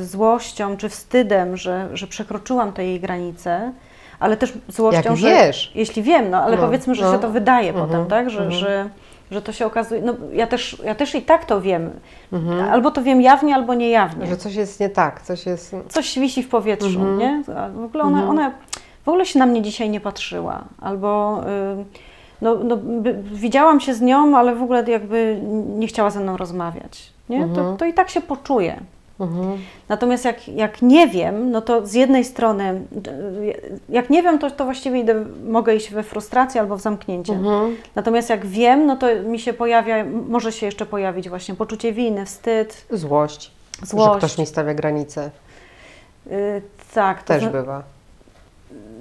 złością 0.03 0.77
czy 0.77 0.89
wstydem, 0.89 1.57
że, 1.57 1.89
że 1.95 2.07
przekroczyłam 2.07 2.73
te 2.73 2.85
jej 2.87 3.01
granice, 3.01 3.73
ale 4.21 4.37
też 4.37 4.53
złością, 4.69 5.11
Jak 5.11 5.17
że 5.17 5.29
wiesz, 5.31 5.73
jeśli 5.75 6.03
wiem, 6.03 6.31
no 6.31 6.43
ale 6.43 6.57
No, 6.57 6.63
powiedzmy, 6.63 6.95
że 6.95 7.05
no. 7.05 7.13
się 7.13 7.19
to 7.19 7.31
wydaje 7.31 7.69
Mhm, 7.69 7.87
potem, 7.89 8.07
tak? 8.07 8.31
Że, 8.31 8.39
mhm. 8.43 8.61
że, 8.61 8.89
że 9.31 9.43
to 9.43 9.53
się 9.53 9.67
okazuje. 9.67 10.01
No 10.03 10.15
ja 10.33 10.47
też, 10.47 10.77
ja 10.85 10.95
też 10.95 11.15
i 11.15 11.23
tak 11.23 11.45
to 11.45 11.61
wiem. 11.61 11.91
mhm. 12.33 12.71
Albo 12.71 12.91
to 12.91 13.03
wiem 13.03 13.21
jawnie, 13.23 13.55
albo 13.55 13.75
niejawnie. 13.75 14.27
że 14.27 14.37
coś 14.37 14.55
jest 14.55 14.81
nie 14.81 14.89
tak, 14.89 15.23
coś 15.23 15.47
jest... 15.47 15.77
Coś 15.89 16.19
wisi 16.19 16.43
w 16.43 16.49
powietrzu, 16.49 16.87
Mhm. 17.01 17.19
nie? 17.19 17.43
A 17.57 17.69
w 17.69 17.85
ogóle 17.85 18.05
ona, 18.05 18.19
Mhm. 18.19 18.31
ona 18.39 18.53
w 19.05 19.09
ogóle 19.09 19.27
się 19.27 19.39
na 19.39 19.47
mnie 19.47 19.63
dzisiaj 19.63 19.91
nie 19.91 20.01
patrzyła. 20.01 20.65
Albo 20.81 21.41
y, 21.81 21.85
no, 22.43 22.55
no, 22.65 22.77
by, 22.77 23.15
widziałam 23.33 23.81
się 23.81 23.95
z 23.95 24.01
nią, 24.01 24.37
ale 24.39 24.55
w 24.55 24.63
ogóle 24.63 24.85
jakby 24.91 25.41
nie 25.79 25.87
chciała 25.87 26.11
ze 26.11 26.21
mną 26.21 26.37
rozmawiać. 26.37 27.13
Nie? 27.29 27.39
To, 27.41 27.45
Mhm. 27.45 27.77
to 27.77 27.85
i 27.85 27.95
tak 27.95 28.11
się 28.11 28.21
poczuje. 28.21 28.81
Mhm. 29.21 29.59
Natomiast 29.89 30.25
jak, 30.25 30.49
jak 30.49 30.83
nie 30.83 31.09
wiem, 31.09 31.51
no 31.51 31.61
to 31.61 31.87
z 31.87 31.93
jednej 31.95 32.25
strony, 32.25 32.81
jak 33.89 34.11
nie 34.11 34.23
wiem, 34.23 34.39
to, 34.39 34.51
to 34.51 34.65
właściwie 34.65 35.01
idę, 35.01 35.25
mogę 35.49 35.75
iść 35.75 35.91
we 35.91 36.03
frustrację 36.03 36.61
albo 36.61 36.77
w 36.77 36.81
zamknięcie. 36.81 37.33
Mhm. 37.33 37.77
Natomiast 37.95 38.31
jak 38.31 38.47
wiem, 38.47 38.87
no 38.87 38.97
to 38.97 39.07
mi 39.25 39.39
się 39.39 39.53
pojawia, 39.53 40.05
może 40.29 40.53
się 40.53 40.67
jeszcze 40.67 40.87
pojawić 40.87 41.29
właśnie 41.29 41.55
poczucie 41.55 41.93
winy, 41.93 42.27
wstyd, 42.27 42.85
Złość. 42.91 43.51
Że 43.81 43.87
złość. 43.87 44.19
ktoś 44.19 44.39
mi 44.39 44.47
stawia 44.47 44.75
granice. 44.75 45.31
Y, 46.27 46.63
tak, 46.95 47.23
to 47.23 47.29
Też 47.29 47.43
zna- 47.43 47.51
bywa. 47.53 47.83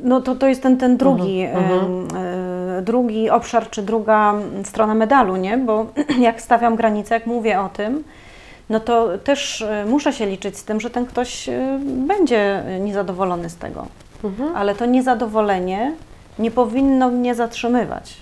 No 0.04 0.22
to, 0.22 0.36
to 0.36 0.48
jest 0.48 0.64
ten, 0.64 0.78
ten 0.78 0.98
drugi, 0.98 1.42
Mhm, 1.42 2.08
e, 2.18 2.82
drugi 2.82 3.30
obszar, 3.30 3.70
czy 3.70 3.82
druga 3.82 4.34
strona 4.64 4.94
medalu, 4.96 5.36
nie? 5.36 5.58
Bo 5.58 5.86
jak 6.20 6.42
stawiam 6.42 6.76
granice, 6.76 7.14
jak 7.16 7.26
mówię 7.28 7.62
o 7.62 7.70
tym, 7.70 8.04
no 8.70 8.80
to 8.80 9.18
też 9.18 9.62
e, 9.62 9.86
muszę 9.86 10.14
się 10.14 10.26
liczyć 10.26 10.58
z 10.58 10.64
tym, 10.64 10.82
że 10.82 10.90
ten 10.90 11.06
ktoś 11.06 11.50
e, 11.50 11.80
będzie 11.84 12.64
niezadowolony 12.80 13.50
z 13.50 13.56
tego. 13.56 13.86
Mhm. 14.24 14.56
Ale 14.56 14.76
to 14.76 14.86
niezadowolenie 14.86 15.94
nie 16.40 16.52
powinno 16.52 17.10
mnie 17.10 17.36
zatrzymywać. 17.36 18.18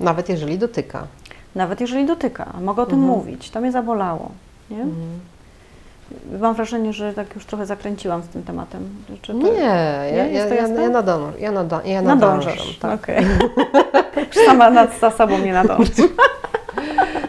Nawet 0.00 0.28
jeżeli 0.28 0.58
dotyka. 0.58 1.06
Nawet 1.54 1.80
jeżeli 1.80 2.06
dotyka. 2.06 2.52
Mogę 2.60 2.82
o 2.82 2.86
tym 2.86 2.98
Mhm. 2.98 3.18
mówić. 3.18 3.50
To 3.50 3.60
mnie 3.60 3.72
zabolało. 3.72 4.30
Nie? 4.70 4.86
Mam 6.40 6.54
wrażenie, 6.54 6.92
że 6.92 7.12
tak 7.12 7.34
już 7.34 7.44
trochę 7.46 7.66
zakręciłam 7.66 8.22
z 8.22 8.26
tym 8.28 8.42
tematem. 8.42 8.88
Czy 9.22 9.32
to... 9.32 9.38
Nie, 9.38 9.50
ja, 9.52 10.04
ja, 10.04 10.24
Jest 10.26 10.48
to 10.48 10.54
ja, 10.54 10.68
ja, 10.82 10.88
nadążam, 10.88 11.32
ja, 11.40 11.52
nada, 11.52 11.80
ja 11.84 12.02
nadążam. 12.02 12.38
Nadążasz. 12.54 12.78
Tak. 12.78 13.08
Już 14.36 14.46
Sama 14.46 14.70
nad 14.70 15.00
za 15.00 15.10
sobą 15.10 15.38
nie 15.38 15.52
nadążasz. 15.52 15.96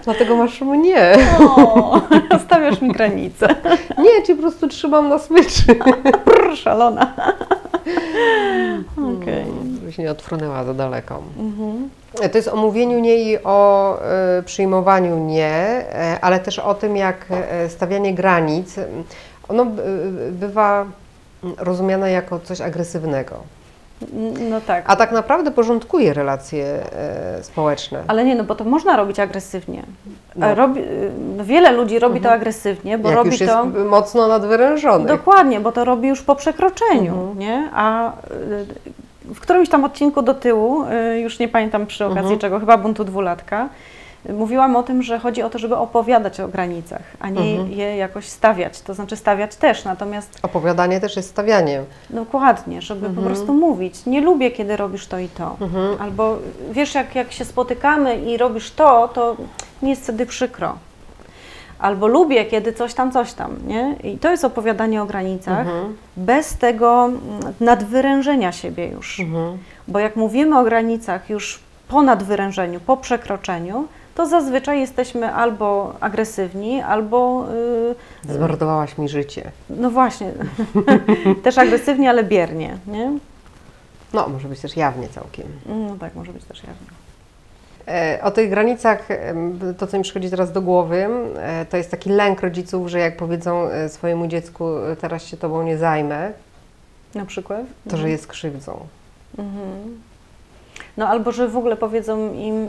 Dlatego 0.09 0.35
masz 0.35 0.61
mnie. 0.61 1.17
O, 1.39 2.01
stawiasz 2.45 2.81
mi 2.81 2.91
granicę. 2.91 3.55
Nie, 3.97 4.23
ci 4.25 4.35
po 4.35 4.41
prostu 4.41 4.67
trzymam 4.67 5.09
na 5.09 5.19
smyczy. 5.19 5.75
Prr, 6.25 6.57
szalona. 6.57 7.13
Okej. 8.91 9.45
Żebyś 9.75 9.97
nie 9.97 10.11
odfrunęła 10.11 10.63
za 10.63 10.73
daleko. 10.73 11.21
Mhm. 11.39 11.89
To 12.31 12.37
jest 12.37 12.47
o 12.47 12.55
mówieniu 12.55 12.99
nie 12.99 13.15
i 13.15 13.43
o 13.43 13.99
e, 14.01 14.43
przyjmowaniu 14.43 15.17
nie, 15.17 15.53
e, 15.53 16.17
ale 16.21 16.39
też 16.39 16.59
o 16.59 16.73
tym, 16.73 16.97
jak 16.97 17.25
e, 17.29 17.69
stawianie 17.69 18.13
granic, 18.13 18.75
ono 19.49 19.65
bywa 20.31 20.85
mm, 21.43 21.55
rozumiane 21.57 22.11
jako 22.11 22.39
coś 22.39 22.61
agresywnego. 22.61 23.35
No 24.49 24.61
tak. 24.61 24.83
A 24.87 24.95
tak 24.95 25.11
naprawdę 25.11 25.51
porządkuje 25.51 26.13
relacje 26.13 26.65
e, 26.93 27.43
społeczne. 27.43 28.03
Ale 28.07 28.25
nie, 28.25 28.35
no 28.35 28.43
bo 28.43 28.55
to 28.55 28.63
można 28.63 28.97
robić 28.97 29.19
agresywnie. 29.19 29.83
No. 30.35 30.45
A 30.45 30.53
Robi, 30.55 30.81
y, 30.81 31.11
wiele 31.43 31.71
ludzi 31.71 31.99
robi 31.99 32.21
to 32.21 32.31
agresywnie, 32.31 32.97
bo 32.97 33.09
jak 33.09 33.17
robi 33.17 33.29
już 33.31 33.39
jest 33.39 33.53
to... 33.53 33.65
mocno 33.65 34.27
nadwyrężony. 34.27 35.05
Dokładnie, 35.05 35.59
bo 35.59 35.71
to 35.71 35.85
robi 35.85 36.07
już 36.07 36.21
po 36.21 36.35
przekroczeniu, 36.35 37.13
Mhm. 37.13 37.39
nie? 37.39 37.69
A 37.73 38.11
w 39.35 39.39
którymś 39.39 39.69
tam 39.69 39.83
odcinku 39.83 40.21
do 40.21 40.33
tyłu, 40.33 40.83
już 41.17 41.39
nie 41.39 41.47
pamiętam 41.47 41.85
przy 41.85 42.05
okazji 42.05 42.21
Mhm. 42.21 42.39
czego, 42.39 42.59
chyba 42.59 42.77
buntu 42.77 43.03
dwulatka, 43.03 43.69
mówiłam 44.29 44.75
o 44.75 44.83
tym, 44.83 45.03
że 45.03 45.19
chodzi 45.19 45.43
o 45.43 45.49
to, 45.49 45.59
żeby 45.59 45.75
opowiadać 45.75 46.39
o 46.39 46.47
granicach, 46.47 47.01
a 47.19 47.29
nie 47.29 47.41
Mhm. 47.41 47.71
je 47.71 47.97
jakoś 47.97 48.25
stawiać. 48.25 48.81
To 48.81 48.93
znaczy 48.93 49.15
stawiać 49.15 49.55
też, 49.55 49.85
natomiast 49.85 50.39
Opowiadanie 50.43 50.99
też 50.99 51.15
jest 51.15 51.29
stawianiem. 51.29 51.85
dokładnie, 52.09 52.81
żeby 52.81 53.05
Mhm. 53.07 53.15
po 53.15 53.29
prostu 53.31 53.53
mówić. 53.53 54.05
Nie 54.05 54.21
lubię, 54.21 54.51
kiedy 54.51 54.77
robisz 54.77 55.07
to 55.07 55.19
i 55.19 55.27
to. 55.27 55.55
Mhm. 55.61 56.01
Albo 56.01 56.37
wiesz, 56.71 56.95
jak, 56.95 57.15
jak 57.15 57.31
się 57.31 57.45
spotykamy 57.45 58.15
i 58.17 58.37
robisz 58.37 58.71
to, 58.71 59.07
to 59.07 59.35
mi 59.81 59.89
jest 59.89 60.03
wtedy 60.03 60.25
przykro. 60.25 60.75
Albo 61.79 62.07
lubię, 62.07 62.45
kiedy 62.45 62.73
coś 62.73 62.93
tam, 62.93 63.11
coś 63.11 63.33
tam, 63.33 63.55
nie? 63.67 63.95
I 64.03 64.17
to 64.17 64.31
jest 64.31 64.45
opowiadanie 64.45 65.01
o 65.01 65.05
granicach, 65.05 65.59
Mhm. 65.59 65.95
bez 66.17 66.57
tego 66.57 67.05
mm, 67.05 67.19
nadwyrężenia 67.59 68.51
siebie 68.51 68.87
już. 68.87 69.19
Mhm. 69.19 69.57
Bo 69.87 69.99
jak 69.99 70.15
mówimy 70.15 70.59
o 70.59 70.63
granicach 70.63 71.29
już 71.29 71.59
po 71.87 72.01
nadwyrężeniu, 72.01 72.79
po 72.79 72.97
przekroczeniu, 72.97 73.87
to 74.19 74.25
zazwyczaj 74.27 74.79
jesteśmy 74.79 75.33
albo 75.33 75.93
agresywni, 75.99 76.81
albo 76.81 77.45
yy, 78.27 78.33
Zmordowałaś 78.33 78.97
mi 78.97 79.09
życie. 79.09 79.51
no 79.69 79.91
właśnie, 79.91 80.31
też 81.43 81.57
agresywni, 81.57 82.07
ale 82.07 82.23
biernie, 82.23 82.77
nie? 82.87 83.11
No, 84.13 84.29
może 84.29 84.47
być 84.47 84.59
też 84.59 84.77
jawnie 84.77 85.07
całkiem. 85.07 85.45
No 85.65 85.95
tak, 85.99 86.15
może 86.15 86.33
być 86.33 86.43
też 86.43 86.57
jawnie. 86.63 86.87
E, 87.87 88.19
O 88.23 88.31
tych 88.31 88.49
granicach, 88.49 89.07
to 89.77 89.87
co 89.87 89.97
mi 89.97 90.03
przychodzi 90.03 90.29
teraz 90.29 90.51
do 90.51 90.61
głowy, 90.61 91.07
e, 91.37 91.65
to 91.65 91.77
jest 91.77 91.91
taki 91.91 92.09
lęk 92.09 92.41
rodziców, 92.41 92.87
że 92.87 92.99
jak 92.99 93.17
powiedzą 93.17 93.67
e, 93.67 93.89
swojemu 93.89 94.27
dziecku, 94.27 94.65
teraz 95.01 95.23
się 95.25 95.37
tobą 95.37 95.63
nie 95.63 95.77
zajmę, 95.77 96.31
Na 97.15 97.25
przykład? 97.25 97.61
to 97.89 97.97
że 97.97 98.09
jest 98.09 98.27
krzywdzą. 98.27 98.79
Mhm. 99.37 100.01
No 100.99 101.07
albo, 101.07 101.31
że 101.31 101.47
w 101.47 101.57
ogóle 101.57 101.77
powiedzą 101.77 102.33
im 102.33 102.67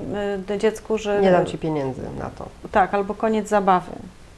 y, 0.51 0.59
dziecku, 0.59 0.99
że... 0.99 1.21
Nie 1.21 1.31
dam 1.31 1.47
ci 1.47 1.59
pieniędzy 1.59 2.03
na 2.19 2.31
to. 2.31 2.47
Tak, 2.73 2.95
albo 2.95 3.15
koniec 3.15 3.49
zabawy. 3.49 3.93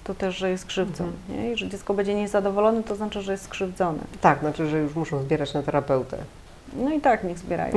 To 0.04 0.14
też, 0.14 0.36
że 0.36 0.50
jest 0.50 0.66
krzywdzą. 0.66 1.04
Mhm. 1.04 1.42
Nie? 1.44 1.52
I 1.52 1.56
że 1.56 1.68
dziecko 1.68 1.94
będzie 1.94 2.14
niezadowolone, 2.14 2.82
to 2.82 2.96
znaczy, 2.96 3.22
że 3.22 3.32
jest 3.32 3.44
skrzywdzone. 3.44 3.98
Tak, 4.20 4.40
znaczy, 4.40 4.66
że 4.66 4.78
już 4.78 4.94
muszą 4.94 5.22
zbierać 5.22 5.54
na 5.54 5.62
terapeutę. 5.62 6.16
No 6.76 6.92
i 6.92 7.00
tak, 7.00 7.24
niech 7.24 7.38
zbierają. 7.38 7.74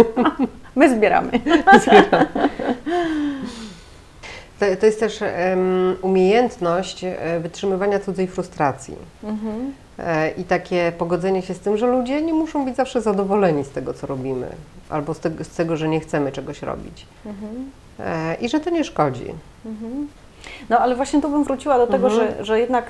My 0.76 0.96
zbieramy. 0.96 1.30
To, 4.58 4.64
to 4.80 4.86
jest 4.86 5.00
też 5.00 5.18
em, 5.22 5.96
umiejętność 6.02 7.04
e, 7.04 7.40
wytrzymywania 7.40 7.98
cudzej 8.00 8.26
frustracji. 8.26 8.96
Mhm. 9.24 9.72
E, 9.98 10.30
I 10.30 10.44
takie 10.44 10.92
pogodzenie 10.98 11.42
się 11.42 11.54
z 11.54 11.58
tym, 11.58 11.76
że 11.76 11.86
ludzie 11.86 12.22
nie 12.22 12.34
muszą 12.34 12.64
być 12.64 12.76
zawsze 12.76 13.00
zadowoleni 13.02 13.64
z 13.64 13.70
tego, 13.70 13.94
co 13.94 14.06
robimy, 14.06 14.46
albo 14.90 15.14
z 15.14 15.18
tego, 15.20 15.44
z 15.44 15.48
tego 15.48 15.76
że 15.76 15.88
nie 15.88 16.00
chcemy 16.00 16.32
czegoś 16.32 16.62
robić. 16.62 17.06
Mhm. 17.26 17.70
E, 18.00 18.34
I 18.34 18.48
że 18.48 18.60
to 18.60 18.70
nie 18.70 18.84
szkodzi. 18.84 19.26
Mhm. 19.66 20.08
No 20.70 20.78
ale 20.78 20.96
właśnie 20.96 21.22
tu 21.22 21.28
bym 21.30 21.44
wróciła 21.44 21.78
do 21.78 21.86
tego, 21.86 22.08
Mhm. 22.08 22.32
że, 22.36 22.44
że 22.44 22.60
jednak 22.60 22.84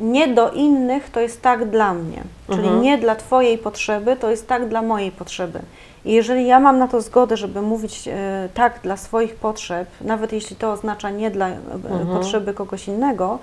nie 0.00 0.28
do 0.28 0.50
innych 0.50 1.10
to 1.10 1.20
jest 1.20 1.42
tak 1.42 1.70
dla 1.70 1.94
mnie. 1.94 2.22
Czyli 2.46 2.58
Mhm. 2.62 2.82
nie 2.82 2.98
dla 2.98 3.16
Twojej 3.16 3.58
potrzeby, 3.58 4.16
to 4.16 4.30
jest 4.30 4.48
tak 4.48 4.68
dla 4.68 4.82
mojej 4.82 5.10
potrzeby. 5.10 5.60
I 6.04 6.12
jeżeli 6.12 6.46
ja 6.46 6.60
mam 6.60 6.78
na 6.78 6.88
to 6.88 7.00
zgodę, 7.00 7.36
żeby 7.36 7.62
mówić 7.62 8.08
e, 8.08 8.48
tak 8.54 8.80
dla 8.82 8.96
swoich 8.96 9.34
potrzeb, 9.34 9.88
nawet 10.00 10.32
jeśli 10.32 10.56
to 10.56 10.72
oznacza 10.72 11.10
nie 11.10 11.30
dla 11.30 11.48
e, 11.48 11.56
Mhm. 11.74 12.06
potrzeby 12.06 12.54
kogoś 12.54 12.88
innego, 12.88 13.38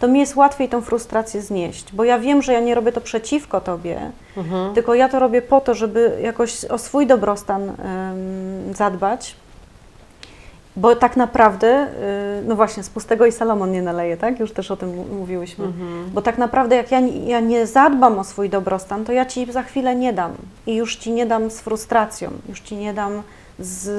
to 0.00 0.08
mi 0.08 0.20
jest 0.20 0.36
łatwiej 0.36 0.68
tą 0.68 0.80
frustrację 0.80 1.42
znieść, 1.42 1.84
bo 1.92 2.04
ja 2.04 2.18
wiem, 2.18 2.42
że 2.42 2.52
ja 2.52 2.60
nie 2.60 2.74
robię 2.74 2.92
to 2.92 3.00
przeciwko 3.00 3.60
Tobie, 3.60 4.00
Mhm. 4.36 4.74
tylko 4.74 4.94
ja 4.94 5.08
to 5.08 5.18
robię 5.18 5.42
po 5.42 5.60
to, 5.60 5.74
żeby 5.74 6.18
jakoś 6.22 6.64
o 6.64 6.78
swój 6.78 7.06
dobrostan 7.06 7.72
zadbać. 8.74 9.36
Bo 10.76 10.96
tak 10.96 11.16
naprawdę, 11.16 11.86
y, 12.40 12.44
no 12.44 12.56
właśnie, 12.56 12.82
z 12.82 12.90
pustego 12.90 13.26
i 13.26 13.32
Salomon 13.32 13.72
nie 13.72 13.82
naleje, 13.82 14.16
tak? 14.16 14.40
Już 14.40 14.52
też 14.52 14.70
o 14.70 14.76
tym 14.76 15.04
mówiłyśmy. 15.18 15.64
Mhm. 15.64 16.10
Bo 16.12 16.22
tak 16.22 16.38
naprawdę, 16.38 16.76
jak 16.76 16.90
ja, 16.90 17.00
nie- 17.00 17.28
ja 17.28 17.40
nie 17.40 17.66
zadbam 17.66 18.18
o 18.18 18.24
swój 18.24 18.48
dobrostan, 18.50 19.04
to 19.04 19.12
ja 19.12 19.26
ci 19.26 19.52
za 19.52 19.62
chwilę 19.62 19.96
nie 19.96 20.12
dam. 20.12 20.32
I 20.66 20.76
już 20.76 20.96
ci 20.96 21.12
nie 21.12 21.26
dam 21.26 21.50
z 21.50 21.60
frustracją, 21.60 22.30
już 22.48 22.60
ci 22.60 22.76
nie 22.76 22.94
dam 22.94 23.22
z 23.58 23.90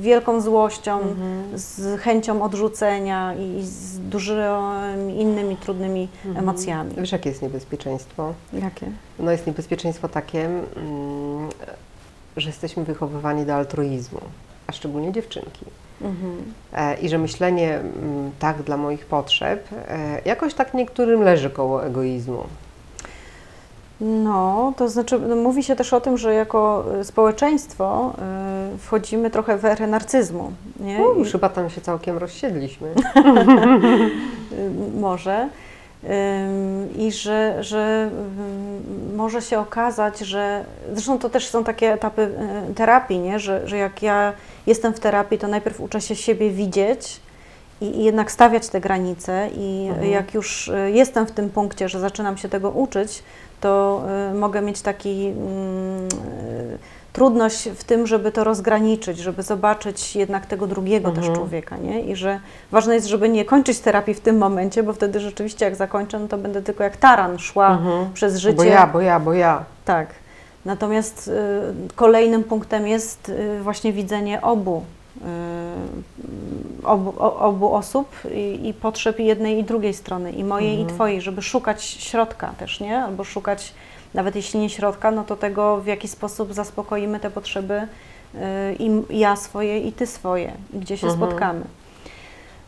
wielką 0.00 0.40
złością, 0.40 1.00
Mhm. 1.00 1.42
z 1.58 2.00
chęcią 2.00 2.42
odrzucenia 2.42 3.34
i 3.34 3.60
z 3.62 3.98
dużymi 3.98 5.20
innymi 5.20 5.56
trudnymi 5.56 6.08
Mhm. 6.26 6.44
emocjami. 6.44 6.94
Wiesz, 6.96 7.12
jakie 7.12 7.28
jest 7.28 7.42
niebezpieczeństwo? 7.42 8.32
Jakie? 8.52 8.86
No 9.18 9.30
jest 9.32 9.46
niebezpieczeństwo 9.46 10.08
takie, 10.08 10.44
mm, 10.44 11.48
że 12.36 12.48
jesteśmy 12.48 12.84
wychowywani 12.84 13.46
do 13.46 13.54
altruizmu, 13.54 14.20
a 14.66 14.72
szczególnie 14.72 15.12
dziewczynki. 15.12 15.64
Mhm. 16.02 16.52
E, 16.72 17.00
I 17.00 17.08
że 17.08 17.18
myślenie 17.18 17.74
mm, 17.74 18.30
tak 18.38 18.62
dla 18.62 18.76
moich 18.76 19.06
potrzeb 19.06 19.68
e, 19.72 20.20
jakoś 20.24 20.54
tak 20.54 20.74
niektórym 20.74 21.22
leży 21.22 21.50
koło 21.50 21.86
egoizmu. 21.86 22.44
No, 24.00 24.72
to 24.76 24.88
znaczy, 24.88 25.18
no, 25.18 25.36
mówi 25.36 25.62
się 25.62 25.76
też 25.76 25.92
o 25.92 26.00
tym, 26.00 26.18
że 26.18 26.34
jako 26.34 26.84
y, 27.00 27.04
społeczeństwo 27.04 28.14
y, 28.74 28.78
wchodzimy 28.78 29.30
trochę 29.30 29.58
w 29.58 29.64
erę 29.64 29.86
narcyzmu, 29.86 30.52
nie? 30.80 30.98
No, 30.98 31.14
I, 31.14 31.18
już 31.18 31.32
chyba 31.32 31.48
tam 31.48 31.70
się 31.70 31.80
całkiem 31.80 32.18
rozsiedliśmy. 32.18 32.94
może. 35.00 35.48
I 36.96 37.12
że, 37.12 37.64
że 37.64 38.10
może 39.16 39.42
się 39.42 39.58
okazać, 39.58 40.18
że 40.18 40.64
zresztą 40.92 41.18
to 41.18 41.30
też 41.30 41.48
są 41.48 41.64
takie 41.64 41.92
etapy 41.92 42.22
y, 42.70 42.74
terapii, 42.74 43.18
nie? 43.18 43.38
Że, 43.38 43.68
że 43.68 43.76
jak 43.76 44.02
ja 44.02 44.32
jestem 44.66 44.92
w 44.94 45.00
terapii, 45.00 45.38
to 45.38 45.48
najpierw 45.48 45.80
uczę 45.80 46.00
się 46.00 46.16
siebie 46.16 46.50
widzieć 46.50 47.20
i, 47.80 48.04
jednak 48.04 48.32
stawiać 48.32 48.68
te 48.68 48.80
granice, 48.80 49.48
i 49.56 49.86
Mhm. 49.88 50.10
jak 50.10 50.34
już 50.34 50.68
y, 50.68 50.90
jestem 50.94 51.26
w 51.26 51.30
tym 51.30 51.50
punkcie, 51.50 51.88
że 51.88 52.00
zaczynam 52.00 52.36
się 52.36 52.48
tego 52.48 52.70
uczyć, 52.70 53.22
to 53.60 54.02
y, 54.30 54.34
mogę 54.34 54.62
mieć 54.62 54.82
taki 54.82 55.26
mm, 55.26 56.08
trudność 57.12 57.68
w 57.68 57.84
tym, 57.84 58.06
żeby 58.06 58.32
to 58.32 58.44
rozgraniczyć, 58.44 59.18
żeby 59.18 59.42
zobaczyć 59.42 60.16
jednak 60.16 60.46
tego 60.46 60.66
drugiego 60.66 61.08
też 61.10 61.18
Mhm. 61.18 61.36
człowieka, 61.36 61.76
nie? 61.76 62.00
I 62.00 62.16
że 62.16 62.40
ważne 62.70 62.94
jest, 62.94 63.06
żeby 63.06 63.28
nie 63.28 63.44
kończyć 63.44 63.78
terapii 63.80 64.14
w 64.14 64.20
tym 64.20 64.38
momencie, 64.38 64.82
bo 64.82 64.92
wtedy 64.92 65.20
rzeczywiście 65.20 65.64
jak 65.64 65.76
zakończę, 65.76 66.18
no 66.18 66.28
to 66.28 66.38
będę 66.38 66.62
tylko 66.62 66.84
jak 66.84 66.96
taran 66.96 67.38
szła 67.38 67.70
Mhm. 67.72 68.12
przez 68.14 68.36
życie. 68.36 68.56
Bo 68.56 68.64
ja, 68.64 68.86
bo 68.86 69.00
ja, 69.00 69.20
bo 69.20 69.32
ja. 69.32 69.64
Tak. 69.84 70.08
Natomiast 70.64 71.28
y, 71.28 71.94
kolejnym 71.96 72.44
punktem 72.44 72.86
jest 72.88 73.28
y, 73.28 73.62
właśnie 73.62 73.92
widzenie 73.92 74.42
obu 74.42 74.84
y, 75.16 76.86
obu, 76.86 77.14
o- 77.18 77.36
obu 77.38 77.74
osób 77.74 78.08
i, 78.34 78.68
i 78.68 78.74
potrzeb 78.74 79.18
jednej 79.18 79.58
i 79.58 79.64
drugiej 79.64 79.94
strony, 79.94 80.32
i 80.32 80.44
mojej 80.44 80.72
Mhm. 80.74 80.88
i 80.90 80.92
twojej, 80.94 81.20
żeby 81.20 81.42
szukać 81.42 81.84
środka 81.84 82.52
też, 82.58 82.80
nie? 82.80 82.98
Albo 83.04 83.24
szukać, 83.24 83.72
nawet 84.14 84.36
jeśli 84.36 84.60
nie 84.60 84.70
środka, 84.70 85.10
no 85.10 85.24
to 85.24 85.36
tego, 85.36 85.76
w 85.76 85.86
jaki 85.86 86.08
sposób 86.08 86.54
zaspokoimy 86.54 87.20
te 87.20 87.30
potrzeby 87.30 87.80
y, 88.34 88.38
i 88.78 89.18
ja 89.18 89.36
swoje 89.36 89.78
i 89.78 89.92
ty 89.92 90.06
swoje, 90.06 90.52
i 90.72 90.78
gdzie 90.78 90.96
się 90.96 91.06
Mhm. 91.06 91.28
spotkamy. 91.30 91.64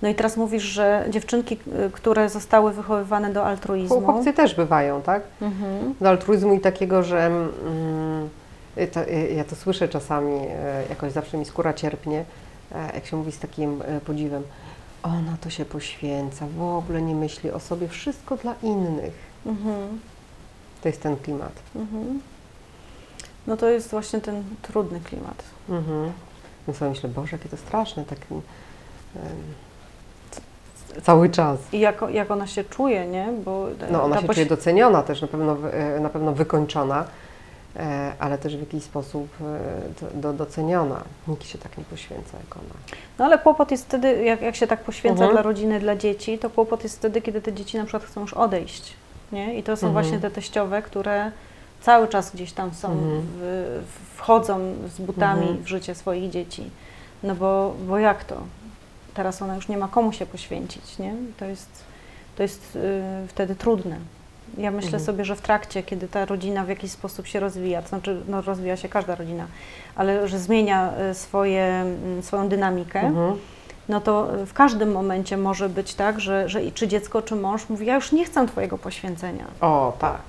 No 0.03 0.09
i 0.09 0.15
teraz 0.15 0.37
mówisz, 0.37 0.63
że 0.63 1.05
dziewczynki, 1.11 1.55
y, 1.87 1.91
które 1.93 2.29
zostały 2.29 2.73
wychowywane 2.73 3.33
do 3.33 3.45
altruizmu. 3.47 4.01
Chłopcy 4.01 4.33
też 4.33 4.55
bywają, 4.55 5.03
tak? 5.03 5.23
Mhm. 5.43 5.95
Do 6.01 6.09
altruizmu 6.09 6.55
i 6.55 6.61
takiego, 6.61 7.03
że 7.03 7.27
mm, 7.27 8.29
y, 8.79 8.87
to, 8.87 9.01
ja 9.37 9.45
to 9.45 9.57
słyszę 9.57 9.89
czasami, 9.89 10.41
jakoś 10.91 11.13
zawsze 11.13 11.39
mi 11.39 11.45
skóra 11.45 11.73
cierpnie, 11.73 12.25
e, 12.75 12.91
jak 12.95 13.07
się 13.07 13.17
mówi 13.17 13.33
z 13.33 13.39
takim 13.39 13.83
e, 13.83 14.01
podziwem. 14.01 14.43
Ona 15.03 15.37
to 15.41 15.51
się 15.51 15.65
poświęca, 15.65 16.47
w 16.57 16.63
ogóle 16.63 17.03
nie 17.03 17.15
myśli 17.15 17.51
o 17.51 17.61
sobie, 17.61 17.89
wszystko 17.89 18.37
dla 18.37 18.55
innych. 18.63 19.13
Mhm. 19.47 20.01
To 20.83 20.89
jest 20.89 21.03
ten 21.03 21.17
klimat. 21.17 21.53
Mhm. 21.77 22.21
No 23.47 23.57
to 23.57 23.69
jest 23.71 23.91
właśnie 23.91 24.21
ten 24.21 24.45
trudny 24.63 25.01
klimat. 25.01 25.43
Mhm. 25.69 26.13
Ja 26.69 26.75
sobie 26.75 26.91
myślę, 26.91 27.09
Boże, 27.09 27.37
jakie 27.37 27.49
to 27.49 27.57
straszne, 27.57 28.05
tak 28.05 28.19
c- 30.31 31.01
cały 31.03 31.29
czas. 31.29 31.59
I 31.73 31.81
jak, 31.81 32.05
jak 32.11 32.31
ona 32.31 32.47
się 32.47 32.65
czuje, 32.65 33.07
nie? 33.07 33.29
Bo 33.45 33.67
No, 33.91 34.03
ona 34.05 34.21
się 34.21 34.27
poś- 34.27 34.35
czuje 34.37 34.47
doceniona 34.47 35.03
też, 35.03 35.23
na 35.23 35.29
pewno, 35.29 35.57
e, 35.73 36.01
na 36.01 36.09
pewno 36.09 36.33
wykończona, 36.33 37.05
e, 37.77 38.13
ale 38.19 38.39
też 38.39 38.57
w 38.57 38.61
jakiś 38.61 38.83
sposób 38.85 39.29
e, 39.41 40.21
do, 40.21 40.33
doceniona. 40.33 41.03
Nikt 41.29 41.45
się 41.47 41.59
tak 41.59 41.79
nie 41.79 41.85
poświęca 41.85 42.37
jak 42.39 42.57
ona. 42.57 42.75
No 43.19 43.25
ale 43.25 43.39
kłopot 43.39 43.71
jest 43.71 43.85
wtedy, 43.85 44.23
jak, 44.25 44.43
jak 44.43 44.57
się 44.57 44.67
tak 44.67 44.81
poświęca 44.85 45.15
Mhm. 45.25 45.33
dla 45.33 45.43
rodziny, 45.43 45.81
dla 45.81 45.97
dzieci, 45.97 46.39
to 46.39 46.51
kłopot 46.51 46.83
jest 46.85 46.97
wtedy, 46.99 47.21
kiedy 47.23 47.43
te 47.43 47.53
dzieci 47.53 47.77
na 47.79 47.85
przykład 47.85 48.05
chcą 48.05 48.21
już 48.21 48.35
odejść, 48.35 48.95
nie? 49.33 49.55
I 49.59 49.63
to 49.63 49.77
są 49.77 49.87
Mhm. 49.87 49.93
właśnie 50.05 50.21
te 50.21 50.31
teściowe, 50.31 50.83
które 50.83 51.31
cały 51.81 52.09
czas 52.09 52.31
gdzieś 52.35 52.53
tam 52.53 52.75
są, 52.75 52.93
Mhm. 52.93 53.23
w, 53.39 53.83
wchodzą 54.17 54.61
z 54.97 55.01
butami 55.01 55.43
Mhm. 55.47 55.63
w 55.65 55.69
życie 55.69 55.95
swoich 55.95 56.31
dzieci. 56.31 56.71
No 57.23 57.35
bo, 57.35 57.75
bo 57.89 57.99
jak 57.99 58.25
to? 58.25 58.37
Teraz 59.15 59.43
ona 59.43 59.55
już 59.55 59.69
nie 59.69 59.79
ma 59.79 59.89
komu 59.89 60.13
się 60.13 60.27
poświęcić, 60.27 60.99
nie? 60.99 61.15
To 61.39 61.45
jest, 61.45 61.69
to 62.37 62.43
jest 62.43 62.77
y, 62.77 63.03
wtedy 63.29 63.55
trudne. 63.57 63.97
Ja 64.59 64.71
myślę 64.71 64.87
Mhm. 64.89 65.05
sobie, 65.05 65.25
że 65.25 65.37
w 65.37 65.41
trakcie, 65.41 65.83
kiedy 65.83 66.09
ta 66.09 66.25
rodzina 66.25 66.65
w 66.65 66.69
jakiś 66.69 66.91
sposób 66.91 67.27
się 67.27 67.41
rozwija, 67.41 67.83
to 67.83 67.89
znaczy 67.89 68.21
no, 68.29 68.43
rozwija 68.43 68.77
się 68.77 68.89
każda 68.89 69.15
rodzina, 69.15 69.47
ale 69.97 70.29
że 70.29 70.39
zmienia 70.39 70.93
y, 71.11 71.15
swoje, 71.15 71.65
mm, 71.65 72.23
swoją 72.23 72.49
dynamikę, 72.49 73.01
Mhm. 73.01 73.37
No 73.93 74.01
to 74.01 74.35
y, 74.43 74.47
w 74.47 74.53
każdym 74.53 74.93
momencie 74.93 75.37
może 75.37 75.69
być 75.69 75.95
tak, 75.95 76.21
że, 76.21 76.49
że 76.49 76.65
i 76.65 76.73
czy 76.73 76.89
dziecko, 76.89 77.23
czy 77.23 77.37
mąż 77.37 77.69
mówi, 77.69 77.87
ja 77.87 77.95
już 77.95 78.13
nie 78.13 78.25
chcę 78.25 78.47
Twojego 78.47 78.79
poświęcenia. 78.79 79.45
O, 79.61 79.93
tak. 79.99 80.21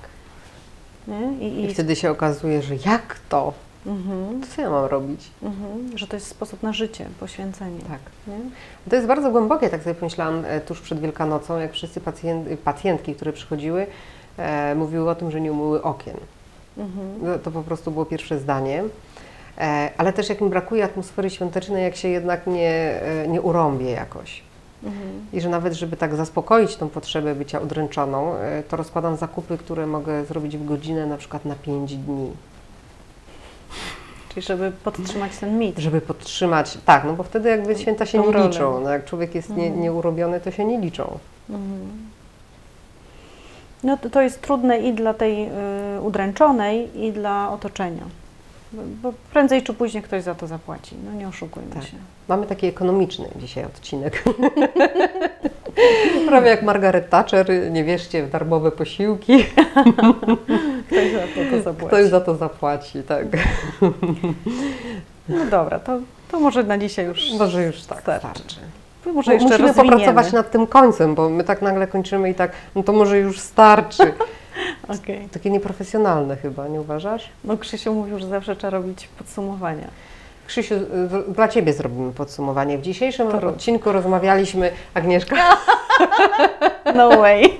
I, 1.40 1.44
I 1.44 1.64
i, 1.64 1.74
wtedy 1.74 1.96
się 1.96 2.10
okazuje, 2.10 2.62
że 2.62 2.74
jak 2.76 3.18
to? 3.28 3.52
mhm, 3.86 4.40
To 4.40 4.46
co 4.56 4.62
ja 4.62 4.70
mam 4.70 4.84
robić? 4.84 5.30
mhm, 5.42 5.98
że 5.98 6.06
to 6.06 6.16
jest 6.16 6.26
sposób 6.28 6.62
na 6.62 6.72
życie, 6.72 7.06
poświęcenie. 7.20 7.78
Tak. 7.80 7.98
Nie? 8.26 8.38
To 8.90 8.96
jest 8.96 9.08
bardzo 9.08 9.30
głębokie, 9.30 9.68
tak 9.70 9.82
sobie 9.82 9.94
pomyślałam 9.94 10.44
e, 10.44 10.60
tuż 10.60 10.80
przed 10.80 11.00
Wielkanocą, 11.00 11.58
jak 11.58 11.72
wszyscy 11.72 12.00
pacjent, 12.00 12.48
pacjentki, 12.60 13.14
które 13.14 13.32
przychodziły, 13.32 13.86
e, 14.36 14.74
mówiły 14.74 15.10
o 15.10 15.14
tym, 15.14 15.30
że 15.30 15.40
nie 15.40 15.52
umyły 15.52 15.82
okien. 15.82 16.16
Mhm. 16.78 17.06
No, 17.22 17.38
to 17.38 17.50
po 17.50 17.62
prostu 17.62 17.90
było 17.90 18.04
pierwsze 18.04 18.38
zdanie. 18.38 18.84
E, 19.58 19.90
ale 19.96 20.12
też 20.12 20.28
jak 20.28 20.40
mi 20.40 20.50
brakuje 20.50 20.84
atmosfery 20.84 21.30
świątecznej, 21.30 21.82
jak 21.82 21.96
się 21.96 22.08
jednak 22.08 22.46
nie, 22.46 23.00
e, 23.02 23.28
nie 23.28 23.42
urąbię 23.42 23.90
jakoś. 23.90 24.42
Mhm. 24.84 25.26
I 25.32 25.40
że 25.40 25.48
nawet, 25.48 25.72
żeby 25.72 25.96
tak 25.96 26.14
zaspokoić 26.14 26.76
tą 26.76 26.88
potrzebę 26.88 27.34
bycia 27.34 27.58
udręczoną, 27.58 28.34
e, 28.34 28.62
to 28.62 28.76
rozkładam 28.76 29.16
zakupy, 29.16 29.58
które 29.58 29.86
mogę 29.86 30.24
zrobić 30.24 30.56
w 30.56 30.64
godzinę, 30.64 31.06
na 31.06 31.16
przykład 31.16 31.44
na 31.44 31.54
5 31.54 31.96
dni. 31.96 32.30
Czyli 34.28 34.46
żeby 34.46 34.72
podtrzymać 34.84 35.36
ten 35.36 35.58
mit. 35.58 35.78
Żeby 35.78 36.00
podtrzymać, 36.00 36.78
tak, 36.84 37.04
no 37.04 37.12
bo 37.12 37.22
wtedy 37.22 37.48
jakby 37.48 37.76
święta 37.78 38.06
się 38.06 38.18
nie 38.18 38.32
rolę. 38.32 38.46
liczą. 38.48 38.80
No 38.80 38.90
jak 38.90 39.04
człowiek 39.04 39.34
jest 39.34 39.50
nie, 39.50 39.64
Mhm. 39.64 39.82
nieurobiony, 39.82 40.40
to 40.40 40.50
się 40.50 40.64
nie 40.64 40.80
liczą. 40.80 41.18
Mhm. 41.50 41.88
No 43.84 43.96
to, 43.96 44.10
to 44.10 44.22
jest 44.22 44.42
trudne 44.42 44.78
i 44.78 44.92
dla 44.92 45.14
tej 45.14 45.46
y, 45.96 46.00
udręczonej, 46.00 47.00
i 47.06 47.12
dla 47.12 47.50
otoczenia. 47.52 48.02
Bo, 49.02 49.12
prędzej 49.32 49.62
czy 49.62 49.74
później 49.74 50.02
ktoś 50.02 50.22
za 50.22 50.34
to 50.34 50.46
zapłaci. 50.46 50.96
No 51.04 51.12
nie 51.12 51.28
oszukujmy 51.28 51.70
Tak. 51.74 51.82
się. 51.84 51.96
Mamy 52.28 52.46
taki 52.46 52.66
ekonomiczny 52.66 53.28
dzisiaj 53.36 53.64
odcinek. 53.64 54.24
Prawie 56.28 56.48
jak 56.50 56.62
Margaret 56.62 57.10
Thatcher, 57.10 57.46
nie 57.70 57.84
wierzcie 57.84 58.22
w 58.22 58.30
darmowe 58.30 58.70
posiłki, 58.72 59.32
Ktoś 60.86 61.12
za 61.12 61.20
to, 61.20 61.50
to 61.50 61.62
zapłaci. 61.62 61.86
ktoś 61.86 62.06
za 62.06 62.20
to 62.20 62.34
zapłaci, 62.36 63.02
tak. 63.02 63.26
No 65.28 65.44
dobra, 65.50 65.78
to, 65.78 65.98
to 66.30 66.40
może 66.40 66.62
na 66.64 66.78
dzisiaj 66.78 67.06
już. 67.06 67.32
Może 67.38 67.64
już 67.64 67.82
tak 67.82 68.00
Starczy. 68.00 68.20
starczy. 68.28 68.56
Może 69.14 69.34
jeszcze 69.34 69.48
Musimy 69.48 69.68
rozwiniemy. 69.68 69.96
popracować 69.96 70.32
nad 70.32 70.50
tym 70.50 70.66
końcem, 70.66 71.14
bo 71.14 71.28
my 71.30 71.44
tak 71.44 71.62
nagle 71.62 71.86
kończymy 71.86 72.30
i 72.30 72.34
tak, 72.34 72.52
no 72.74 72.82
to 72.82 72.92
może 72.92 73.18
już 73.18 73.40
starczy. 73.40 74.02
Okej. 74.88 75.28
Takie 75.32 75.50
nieprofesjonalne 75.50 76.36
chyba, 76.36 76.68
nie 76.68 76.80
uważasz? 76.80 77.28
No 77.44 77.56
Krzysiu 77.58 77.94
mówił, 77.94 78.18
że 78.18 78.26
zawsze 78.26 78.56
trzeba 78.56 78.70
robić 78.70 79.08
podsumowania. 79.18 79.88
Krzysiu, 80.46 80.74
z- 80.78 81.32
dla 81.34 81.48
Ciebie 81.48 81.72
zrobimy 81.72 82.12
podsumowanie. 82.12 82.78
W 82.78 82.82
dzisiejszym 82.82 83.28
To 83.30 83.40
rób. 83.40 83.54
odcinku 83.54 83.92
rozmawialiśmy, 83.92 84.70
Agnieszka, 84.94 85.36
No 86.94 87.08
way. 87.08 87.58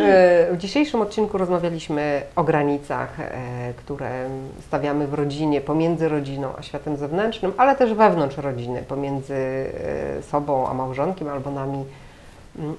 E, 0.00 0.48
W 0.52 0.56
dzisiejszym 0.56 1.00
odcinku 1.00 1.38
rozmawialiśmy 1.38 2.22
o 2.36 2.44
granicach, 2.44 3.20
e, 3.20 3.32
które 3.76 4.10
stawiamy 4.66 5.06
w 5.06 5.14
rodzinie, 5.14 5.60
pomiędzy 5.60 6.08
rodziną 6.08 6.48
a 6.58 6.62
światem 6.62 6.96
zewnętrznym, 6.96 7.52
ale 7.56 7.76
też 7.76 7.94
wewnątrz 7.94 8.36
rodziny, 8.36 8.82
pomiędzy 8.88 9.34
e, 9.34 10.22
sobą 10.22 10.68
a 10.68 10.74
małżonkiem 10.74 11.28
albo 11.28 11.50
nami 11.50 11.84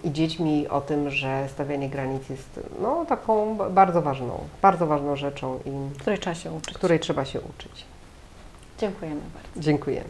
i 0.03 0.11
dziećmi, 0.11 0.67
o 0.67 0.81
tym, 0.81 1.09
że 1.09 1.49
stawianie 1.49 1.89
granic 1.89 2.29
jest 2.29 2.59
no, 2.81 3.05
taką 3.05 3.55
ba- 3.57 3.69
bardzo 3.69 4.01
ważną, 4.01 4.39
bardzo 4.61 4.87
ważną 4.87 5.15
rzeczą, 5.15 5.59
i 5.65 5.99
Której 5.99 6.19
trzeba 6.19 6.35
się 6.35 6.51
uczyć. 6.51 6.73
której 6.73 6.99
trzeba 6.99 7.25
się 7.25 7.39
uczyć. 7.41 7.85
Dziękujemy 8.79 9.21
bardzo. 9.33 9.59
Dziękujemy. 9.61 10.09